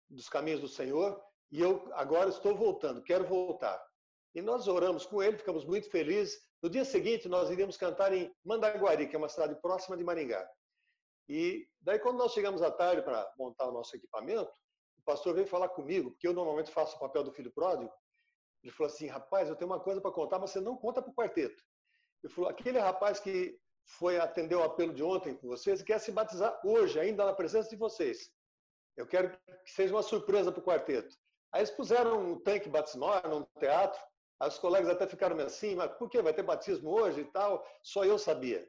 dos 0.10 0.30
caminhos 0.30 0.62
do 0.62 0.68
Senhor 0.68 1.22
e 1.52 1.62
eu 1.62 1.88
agora 1.94 2.30
estou 2.30 2.56
voltando, 2.56 3.04
quero 3.04 3.26
voltar. 3.26 3.80
E 4.36 4.42
nós 4.42 4.68
oramos 4.68 5.06
com 5.06 5.22
ele, 5.22 5.38
ficamos 5.38 5.64
muito 5.64 5.90
felizes. 5.90 6.42
No 6.62 6.70
dia 6.70 6.84
seguinte, 6.84 7.28
nós 7.28 7.50
iríamos 7.52 7.78
cantar 7.78 8.12
em 8.14 8.34
Mandaguari, 8.44 9.08
que 9.08 9.16
é 9.16 9.20
uma 9.20 9.30
cidade 9.30 9.56
próxima 9.62 9.96
de 9.96 10.04
Maringá. 10.04 10.50
E 11.30 11.68
daí, 11.80 12.00
quando 12.00 12.18
nós 12.18 12.34
chegamos 12.34 12.62
à 12.62 12.72
tarde 12.72 13.04
para 13.04 13.32
montar 13.38 13.68
o 13.68 13.72
nosso 13.72 13.96
equipamento, 13.96 14.52
o 14.98 15.04
pastor 15.04 15.36
veio 15.36 15.46
falar 15.46 15.70
comigo, 15.70 16.12
porque 16.12 16.28
eu 16.28 16.34
normalmente 16.34 16.72
faço 16.72 16.96
o 16.96 17.00
papel 17.00 17.24
do 17.24 17.32
filho 17.32 17.52
pródigo. 17.54 17.92
Ele 18.64 18.72
falou 18.72 18.92
assim: 18.92 19.08
rapaz, 19.08 19.50
eu 19.50 19.56
tenho 19.56 19.70
uma 19.70 19.80
coisa 19.80 20.02
para 20.02 20.12
contar, 20.12 20.40
mas 20.40 20.50
você 20.50 20.60
não 20.60 20.76
conta 20.76 21.02
para 21.02 21.12
o 21.12 21.16
quarteto. 21.16 21.62
Ele 22.24 22.34
falou: 22.34 22.50
aquele 22.50 22.80
rapaz 22.80 23.20
que 23.20 23.60
foi 23.86 24.20
atender 24.20 24.56
o 24.56 24.64
apelo 24.64 24.94
de 24.94 25.04
ontem 25.04 25.36
com 25.36 25.48
vocês 25.48 25.82
e 25.82 25.86
quer 25.86 26.00
se 26.00 26.12
batizar 26.12 26.60
hoje, 26.64 27.00
ainda 27.00 27.26
na 27.26 27.34
presença 27.34 27.70
de 27.70 27.76
vocês. 27.76 28.32
Eu 28.96 29.08
quero 29.08 29.38
que 29.66 29.72
seja 29.72 29.94
uma 29.94 30.04
surpresa 30.04 30.52
para 30.52 30.62
o 30.62 30.64
quarteto. 30.64 31.16
Aí 31.52 31.62
eles 31.62 31.72
puseram 31.72 32.32
um 32.32 32.40
tanque 32.40 32.70
batismal 32.70 33.22
no 33.28 33.48
teatro, 33.60 34.02
aí 34.40 34.48
os 34.48 34.58
colegas 34.58 34.90
até 34.90 35.06
ficaram 35.08 35.38
assim, 35.40 35.76
mas 35.76 35.92
por 35.98 36.10
que 36.10 36.22
vai 36.22 36.34
ter 36.34 36.44
batismo 36.44 36.92
hoje 36.92 37.22
e 37.22 37.26
tal? 37.26 37.66
Só 37.82 38.04
eu 38.04 38.18
sabia. 38.18 38.68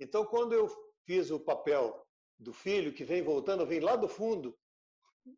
Então, 0.00 0.24
quando 0.24 0.52
eu 0.52 0.68
fiz 1.04 1.30
o 1.30 1.40
papel 1.40 2.06
do 2.38 2.52
filho 2.52 2.92
que 2.92 3.04
vem 3.04 3.22
voltando, 3.22 3.66
vem 3.66 3.80
lá 3.80 3.96
do 3.96 4.08
fundo, 4.08 4.56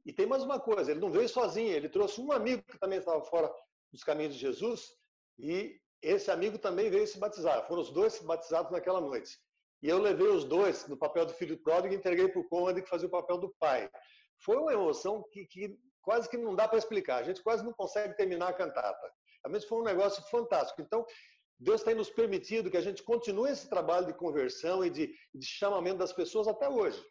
e 0.05 0.13
tem 0.13 0.27
mais 0.27 0.43
uma 0.43 0.61
coisa, 0.61 0.91
ele 0.91 1.01
não 1.01 1.11
veio 1.11 1.29
sozinho, 1.29 1.73
ele 1.73 1.89
trouxe 1.89 2.21
um 2.21 2.31
amigo 2.33 2.63
que 2.63 2.79
também 2.79 2.99
estava 2.99 3.23
fora 3.23 3.53
dos 3.91 4.05
caminhos 4.05 4.35
de 4.35 4.41
Jesus, 4.41 4.95
e 5.39 5.81
esse 6.03 6.31
amigo 6.31 6.59
também 6.59 6.91
veio 6.91 7.07
se 7.07 7.19
batizar. 7.19 7.67
Foram 7.67 7.83
os 7.83 7.91
dois 7.91 8.19
batizados 8.21 8.71
naquela 8.71 9.01
noite. 9.01 9.39
E 9.83 9.89
eu 9.89 9.99
levei 9.99 10.29
os 10.29 10.45
dois 10.45 10.87
no 10.87 10.97
papel 10.97 11.25
do 11.27 11.33
filho 11.33 11.59
pródigo 11.59 11.95
e 11.95 11.97
entreguei 11.97 12.29
para 12.29 12.41
o 12.41 12.49
cômodo 12.49 12.83
que 12.83 12.89
fazia 12.89 13.09
o 13.09 13.11
papel 13.11 13.39
do 13.39 13.55
pai. 13.59 13.91
Foi 14.39 14.57
uma 14.57 14.73
emoção 14.73 15.25
que, 15.31 15.47
que 15.47 15.79
quase 16.03 16.29
que 16.29 16.37
não 16.37 16.55
dá 16.55 16.69
para 16.69 16.79
explicar. 16.79 17.17
A 17.17 17.23
gente 17.23 17.43
quase 17.43 17.65
não 17.65 17.73
consegue 17.73 18.17
terminar 18.17 18.49
a 18.49 18.53
cantata. 18.53 19.13
Realmente 19.45 19.67
foi 19.67 19.79
um 19.79 19.85
negócio 19.85 20.23
fantástico. 20.25 20.83
Então, 20.83 21.05
Deus 21.59 21.83
tem 21.83 21.95
nos 21.95 22.11
permitido 22.11 22.71
que 22.71 22.77
a 22.77 22.83
gente 22.83 23.03
continue 23.03 23.51
esse 23.51 23.69
trabalho 23.69 24.07
de 24.07 24.15
conversão 24.15 24.85
e 24.85 24.91
de, 24.91 25.15
de 25.35 25.47
chamamento 25.47 25.99
das 25.99 26.13
pessoas 26.13 26.49
até 26.49 26.69
hoje. 26.69 27.03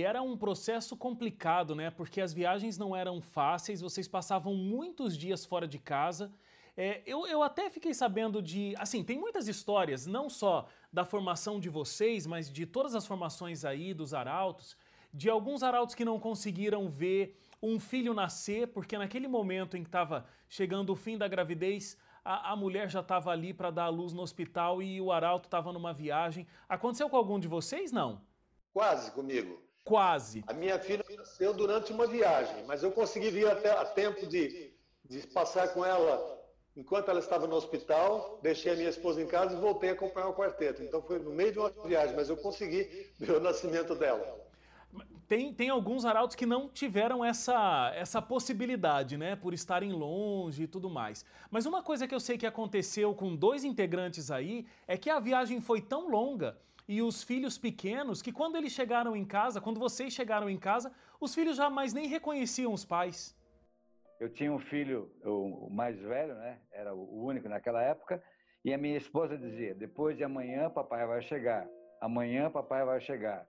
Era 0.00 0.20
um 0.20 0.36
processo 0.36 0.96
complicado, 0.96 1.74
né? 1.74 1.90
Porque 1.90 2.20
as 2.20 2.32
viagens 2.32 2.76
não 2.76 2.96
eram 2.96 3.20
fáceis, 3.20 3.80
vocês 3.80 4.08
passavam 4.08 4.54
muitos 4.54 5.16
dias 5.16 5.44
fora 5.44 5.68
de 5.68 5.78
casa. 5.78 6.32
É, 6.76 7.02
eu, 7.06 7.26
eu 7.26 7.42
até 7.42 7.70
fiquei 7.70 7.94
sabendo 7.94 8.42
de. 8.42 8.74
Assim, 8.78 9.04
tem 9.04 9.18
muitas 9.18 9.46
histórias, 9.46 10.06
não 10.06 10.28
só 10.28 10.68
da 10.92 11.04
formação 11.04 11.60
de 11.60 11.68
vocês, 11.68 12.26
mas 12.26 12.50
de 12.50 12.66
todas 12.66 12.94
as 12.94 13.06
formações 13.06 13.64
aí 13.64 13.94
dos 13.94 14.12
arautos, 14.12 14.76
de 15.12 15.30
alguns 15.30 15.62
arautos 15.62 15.94
que 15.94 16.04
não 16.04 16.18
conseguiram 16.18 16.88
ver 16.88 17.38
um 17.62 17.78
filho 17.78 18.12
nascer, 18.12 18.68
porque 18.68 18.98
naquele 18.98 19.28
momento 19.28 19.76
em 19.76 19.82
que 19.82 19.88
estava 19.88 20.26
chegando 20.48 20.90
o 20.90 20.96
fim 20.96 21.16
da 21.16 21.28
gravidez, 21.28 21.96
a, 22.24 22.52
a 22.52 22.56
mulher 22.56 22.90
já 22.90 23.00
estava 23.00 23.30
ali 23.30 23.54
para 23.54 23.70
dar 23.70 23.84
a 23.84 23.88
luz 23.88 24.12
no 24.12 24.22
hospital 24.22 24.82
e 24.82 25.00
o 25.00 25.12
arauto 25.12 25.46
estava 25.46 25.72
numa 25.72 25.92
viagem. 25.92 26.46
Aconteceu 26.68 27.08
com 27.08 27.16
algum 27.16 27.38
de 27.38 27.46
vocês? 27.46 27.92
Não? 27.92 28.20
Quase 28.72 29.12
comigo. 29.12 29.62
Quase. 29.84 30.42
A 30.46 30.52
minha 30.52 30.78
filha 30.78 31.04
nasceu 31.16 31.54
durante 31.54 31.92
uma 31.92 32.06
viagem, 32.06 32.64
mas 32.64 32.82
eu 32.82 32.90
consegui 32.90 33.30
vir 33.30 33.46
até 33.46 33.70
a 33.70 33.84
tempo 33.84 34.26
de, 34.26 34.72
de 35.04 35.26
passar 35.28 35.68
com 35.68 35.84
ela 35.84 36.33
Enquanto 36.76 37.08
ela 37.08 37.20
estava 37.20 37.46
no 37.46 37.54
hospital, 37.54 38.40
deixei 38.42 38.72
a 38.72 38.76
minha 38.76 38.88
esposa 38.88 39.22
em 39.22 39.26
casa 39.28 39.56
e 39.56 39.60
voltei 39.60 39.90
a 39.90 39.92
acompanhar 39.92 40.28
o 40.28 40.34
quarteto. 40.34 40.82
Então 40.82 41.00
foi 41.00 41.20
no 41.20 41.30
meio 41.30 41.52
de 41.52 41.58
uma 41.60 41.70
viagem, 41.70 42.16
mas 42.16 42.28
eu 42.28 42.36
consegui 42.36 43.12
ver 43.16 43.36
o 43.36 43.40
nascimento 43.40 43.94
dela. 43.94 44.42
Tem, 45.28 45.54
tem 45.54 45.68
alguns 45.70 46.04
arautos 46.04 46.34
que 46.34 46.44
não 46.44 46.68
tiveram 46.68 47.24
essa, 47.24 47.92
essa 47.94 48.20
possibilidade, 48.20 49.16
né? 49.16 49.36
Por 49.36 49.54
estarem 49.54 49.92
longe 49.92 50.64
e 50.64 50.66
tudo 50.66 50.90
mais. 50.90 51.24
Mas 51.48 51.64
uma 51.64 51.80
coisa 51.80 52.08
que 52.08 52.14
eu 52.14 52.20
sei 52.20 52.36
que 52.36 52.46
aconteceu 52.46 53.14
com 53.14 53.36
dois 53.36 53.64
integrantes 53.64 54.30
aí 54.32 54.66
é 54.88 54.96
que 54.96 55.08
a 55.08 55.20
viagem 55.20 55.60
foi 55.60 55.80
tão 55.80 56.10
longa 56.10 56.58
e 56.88 57.00
os 57.00 57.22
filhos 57.22 57.56
pequenos 57.56 58.20
que 58.20 58.32
quando 58.32 58.56
eles 58.56 58.72
chegaram 58.72 59.16
em 59.16 59.24
casa, 59.24 59.60
quando 59.60 59.78
vocês 59.78 60.12
chegaram 60.12 60.50
em 60.50 60.58
casa, 60.58 60.92
os 61.20 61.34
filhos 61.34 61.56
jamais 61.56 61.92
nem 61.92 62.08
reconheciam 62.08 62.72
os 62.72 62.84
pais 62.84 63.34
eu 64.24 64.30
tinha 64.30 64.50
um 64.50 64.58
filho, 64.58 65.10
o 65.22 65.68
mais 65.68 66.00
velho, 66.00 66.34
né? 66.34 66.58
Era 66.72 66.94
o 66.94 67.24
único 67.24 67.46
naquela 67.46 67.82
época, 67.82 68.22
e 68.64 68.72
a 68.72 68.78
minha 68.78 68.96
esposa 68.96 69.36
dizia: 69.36 69.74
depois 69.74 70.16
de 70.16 70.24
amanhã, 70.24 70.70
papai 70.70 71.06
vai 71.06 71.20
chegar. 71.20 71.68
Amanhã, 72.00 72.50
papai 72.50 72.86
vai 72.86 73.00
chegar. 73.02 73.46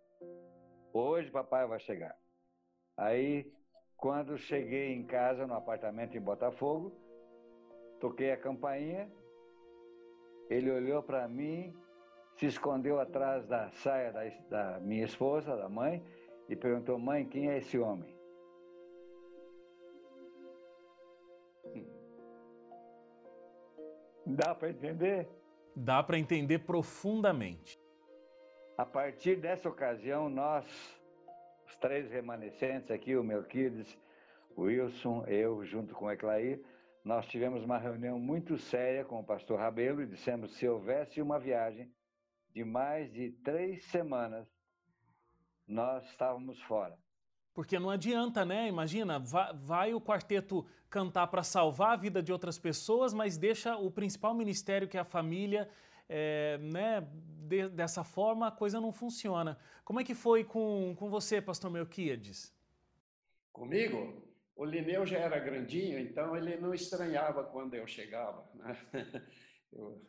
Hoje, 0.92 1.32
papai 1.32 1.66
vai 1.66 1.80
chegar. 1.80 2.14
Aí, 2.98 3.50
quando 3.96 4.38
cheguei 4.38 4.94
em 4.94 5.06
casa, 5.06 5.48
no 5.48 5.54
apartamento 5.54 6.18
em 6.18 6.22
Botafogo, 6.22 6.92
toquei 8.02 8.32
a 8.32 8.38
campainha, 8.38 9.10
ele 10.50 10.70
olhou 10.70 11.02
para 11.02 11.26
mim, 11.26 11.74
se 12.36 12.48
escondeu 12.48 13.00
atrás 13.00 13.48
da 13.48 13.70
saia 13.72 14.12
da, 14.12 14.24
da 14.50 14.80
minha 14.82 15.06
esposa, 15.06 15.56
da 15.56 15.70
mãe, 15.70 16.04
e 16.50 16.56
perguntou: 16.56 17.00
mãe, 17.00 17.26
quem 17.26 17.50
é 17.50 17.60
esse 17.60 17.80
homem? 17.80 18.15
Dá 24.26 24.56
para 24.56 24.70
entender? 24.70 25.30
Dá 25.76 26.02
para 26.02 26.18
entender 26.18 26.60
profundamente. 26.60 27.80
A 28.78 28.86
partir 28.86 29.36
dessa 29.36 29.70
ocasião, 29.70 30.30
nós, 30.30 30.66
os 31.68 31.76
três 31.78 32.10
remanescentes 32.10 32.90
aqui, 32.92 33.16
o 33.16 33.24
Melquides, 33.24 33.98
o 34.56 34.64
Wilson, 34.64 35.26
eu, 35.28 35.64
junto 35.66 35.94
com 35.94 36.06
o 36.06 36.12
Eclair, 36.12 36.62
nós 37.04 37.28
tivemos 37.28 37.64
uma 37.64 37.78
reunião 37.78 38.20
muito 38.20 38.58
séria 38.58 39.06
com 39.06 39.20
o 39.20 39.24
pastor 39.24 39.60
Rabelo 39.60 40.02
e 40.02 40.08
dissemos 40.08 40.56
se 40.56 40.68
houvesse 40.68 41.22
uma 41.22 41.38
viagem 41.38 41.94
de 42.52 42.64
mais 42.64 43.12
de 43.14 43.32
três 43.44 43.86
semanas, 43.92 44.48
nós 45.68 46.04
estávamos 46.06 46.60
fora. 46.64 46.98
Porque 47.56 47.80
não 47.80 47.90
adianta, 47.90 48.44
né? 48.44 48.68
Imagina, 48.68 49.18
vai, 49.18 49.54
vai 49.54 49.94
o 49.94 50.02
quarteto 50.02 50.68
cantar 50.90 51.28
para 51.28 51.42
salvar 51.42 51.94
a 51.94 51.96
vida 51.96 52.22
de 52.22 52.34
outras 52.34 52.60
pessoas, 52.60 53.14
mas 53.14 53.38
deixa 53.38 53.78
o 53.78 53.90
principal 53.90 54.34
ministério, 54.34 54.90
que 54.90 54.98
é 54.98 55.00
a 55.00 55.06
família, 55.06 55.70
é, 56.10 56.58
né? 56.58 57.08
De, 57.48 57.70
dessa 57.70 58.04
forma 58.04 58.48
a 58.48 58.52
coisa 58.52 58.82
não 58.82 58.92
funciona. 58.92 59.58
Como 59.86 60.02
é 60.02 60.04
que 60.04 60.14
foi 60.14 60.44
com, 60.44 60.94
com 60.98 61.10
você, 61.10 61.42
pastor 61.42 61.72
Melquiades? 61.72 62.54
Comigo? 63.54 64.22
O 64.54 64.66
Lineu 64.66 65.06
já 65.06 65.20
era 65.20 65.40
grandinho, 65.40 65.98
então 65.98 66.36
ele 66.36 66.58
não 66.58 66.74
estranhava 66.74 67.42
quando 67.46 67.74
eu 67.74 67.88
chegava. 67.88 68.46
Né? 68.54 68.78
Eu, 69.74 70.02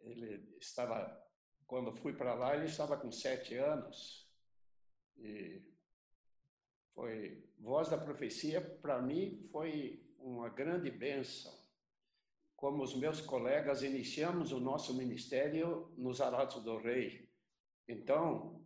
ele 0.00 0.56
estava, 0.58 1.16
quando 1.64 1.94
fui 1.94 2.12
para 2.12 2.34
lá, 2.34 2.56
ele 2.56 2.64
estava 2.64 2.96
com 2.96 3.12
sete 3.12 3.54
anos. 3.54 4.28
E 5.16 5.62
foi 6.94 7.44
Voz 7.58 7.88
da 7.88 7.98
Profecia, 7.98 8.60
para 8.60 9.00
mim, 9.00 9.42
foi 9.50 10.02
uma 10.18 10.48
grande 10.48 10.90
bênção. 10.90 11.52
Como 12.56 12.82
os 12.82 12.94
meus 12.94 13.20
colegas, 13.20 13.82
iniciamos 13.82 14.52
o 14.52 14.60
nosso 14.60 14.94
ministério 14.94 15.92
nos 15.96 16.20
Arautos 16.20 16.62
do 16.62 16.78
Rei. 16.78 17.28
Então, 17.88 18.64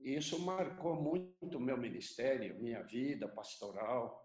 isso 0.00 0.40
marcou 0.40 0.94
muito 0.94 1.58
o 1.58 1.60
meu 1.60 1.76
ministério, 1.76 2.60
minha 2.60 2.82
vida 2.82 3.28
pastoral. 3.28 4.24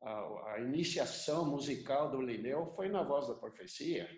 A, 0.00 0.54
a 0.54 0.60
iniciação 0.60 1.44
musical 1.44 2.10
do 2.10 2.20
Lineu 2.20 2.72
foi 2.74 2.88
na 2.88 3.02
Voz 3.02 3.28
da 3.28 3.34
Profecia. 3.34 4.08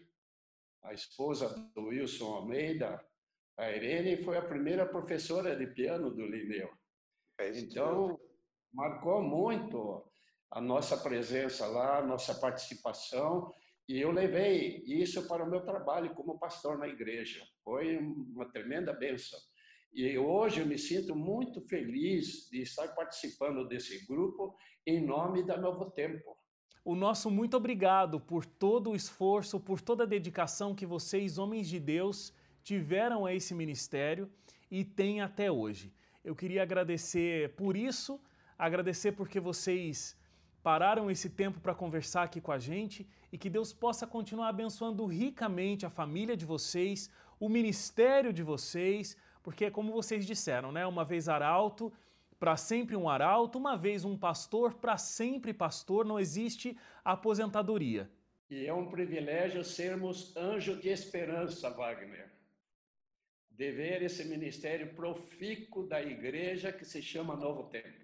A 0.82 0.92
esposa 0.92 1.48
do 1.74 1.86
Wilson 1.86 2.34
Almeida, 2.34 3.04
a 3.56 3.70
Irene, 3.70 4.22
foi 4.22 4.36
a 4.36 4.42
primeira 4.42 4.86
professora 4.86 5.56
de 5.56 5.66
piano 5.68 6.10
do 6.10 6.26
Lineu. 6.26 6.70
É 7.38 7.56
então, 7.58 8.20
marcou 8.74 9.22
muito 9.22 10.04
a 10.50 10.60
nossa 10.60 10.96
presença 10.96 11.66
lá, 11.66 11.98
a 11.98 12.06
nossa 12.06 12.34
participação, 12.34 13.50
e 13.88 14.00
eu 14.00 14.10
levei 14.10 14.82
isso 14.86 15.26
para 15.28 15.44
o 15.44 15.50
meu 15.50 15.60
trabalho 15.64 16.14
como 16.14 16.38
pastor 16.38 16.78
na 16.78 16.88
igreja. 16.88 17.42
Foi 17.62 17.98
uma 17.98 18.50
tremenda 18.50 18.92
bênção. 18.92 19.38
E 19.92 20.18
hoje 20.18 20.60
eu 20.60 20.66
me 20.66 20.78
sinto 20.78 21.14
muito 21.14 21.60
feliz 21.68 22.48
de 22.50 22.62
estar 22.62 22.88
participando 22.88 23.68
desse 23.68 24.04
grupo 24.06 24.56
em 24.86 25.04
nome 25.04 25.46
da 25.46 25.56
Novo 25.56 25.90
Tempo. 25.90 26.36
O 26.84 26.94
nosso 26.94 27.30
muito 27.30 27.56
obrigado 27.56 28.18
por 28.18 28.44
todo 28.44 28.90
o 28.90 28.96
esforço, 28.96 29.60
por 29.60 29.80
toda 29.80 30.04
a 30.04 30.06
dedicação 30.06 30.74
que 30.74 30.84
vocês, 30.84 31.38
homens 31.38 31.68
de 31.68 31.78
Deus, 31.78 32.32
tiveram 32.62 33.24
a 33.24 33.34
esse 33.34 33.54
ministério 33.54 34.30
e 34.70 34.84
têm 34.84 35.20
até 35.20 35.50
hoje. 35.50 35.92
Eu 36.24 36.34
queria 36.34 36.62
agradecer 36.62 37.54
por 37.54 37.76
isso 37.76 38.20
agradecer 38.58 39.12
porque 39.12 39.40
vocês 39.40 40.16
pararam 40.62 41.10
esse 41.10 41.28
tempo 41.28 41.60
para 41.60 41.74
conversar 41.74 42.22
aqui 42.22 42.40
com 42.40 42.52
a 42.52 42.58
gente 42.58 43.06
e 43.30 43.36
que 43.36 43.50
Deus 43.50 43.72
possa 43.72 44.06
continuar 44.06 44.48
abençoando 44.48 45.04
ricamente 45.06 45.84
a 45.84 45.90
família 45.90 46.36
de 46.36 46.46
vocês, 46.46 47.10
o 47.38 47.48
ministério 47.48 48.32
de 48.32 48.42
vocês, 48.42 49.16
Porque, 49.44 49.70
como 49.70 49.92
vocês 49.92 50.24
disseram, 50.24 50.72
né? 50.72 50.86
Uma 50.86 51.04
vez 51.04 51.28
arauto, 51.28 51.92
para 52.40 52.56
sempre 52.56 52.96
um 52.96 53.10
arauto, 53.10 53.58
uma 53.58 53.76
vez 53.76 54.02
um 54.02 54.16
pastor, 54.16 54.72
para 54.72 54.96
sempre 54.96 55.52
pastor, 55.52 56.02
não 56.06 56.18
existe 56.18 56.76
aposentadoria. 57.04 58.10
E 58.48 58.66
é 58.66 58.72
um 58.72 58.86
privilégio 58.86 59.62
sermos 59.62 60.34
anjo 60.34 60.76
de 60.76 60.88
esperança, 60.88 61.68
Wagner. 61.68 62.32
De 63.50 63.70
ver 63.70 64.02
esse 64.02 64.24
ministério 64.24 64.94
profícuo 64.94 65.86
da 65.86 66.02
igreja 66.02 66.72
que 66.72 66.84
se 66.86 67.02
chama 67.02 67.36
Novo 67.36 67.64
Tempo. 67.64 68.03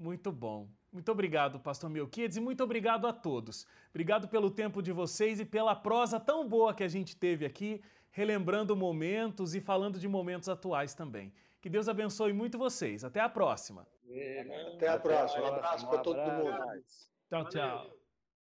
Muito 0.00 0.32
bom. 0.32 0.66
Muito 0.90 1.12
obrigado, 1.12 1.60
pastor 1.60 1.90
Melquides, 1.90 2.38
e 2.38 2.40
muito 2.40 2.64
obrigado 2.64 3.06
a 3.06 3.12
todos. 3.12 3.66
Obrigado 3.90 4.28
pelo 4.28 4.50
tempo 4.50 4.82
de 4.82 4.92
vocês 4.92 5.38
e 5.38 5.44
pela 5.44 5.76
prosa 5.76 6.18
tão 6.18 6.48
boa 6.48 6.72
que 6.72 6.82
a 6.82 6.88
gente 6.88 7.14
teve 7.14 7.44
aqui, 7.44 7.82
relembrando 8.10 8.74
momentos 8.74 9.54
e 9.54 9.60
falando 9.60 10.00
de 10.00 10.08
momentos 10.08 10.48
atuais 10.48 10.94
também. 10.94 11.30
Que 11.60 11.68
Deus 11.68 11.86
abençoe 11.86 12.32
muito 12.32 12.56
vocês. 12.56 13.04
Até 13.04 13.20
a 13.20 13.28
próxima. 13.28 13.86
Até 14.74 14.88
a 14.88 14.98
próxima. 14.98 15.42
Um 15.44 15.46
abraço 15.54 15.86
para 15.86 15.98
todo 15.98 16.16
mundo. 16.16 16.82
Tchau, 17.28 17.48
tchau. 17.50 17.99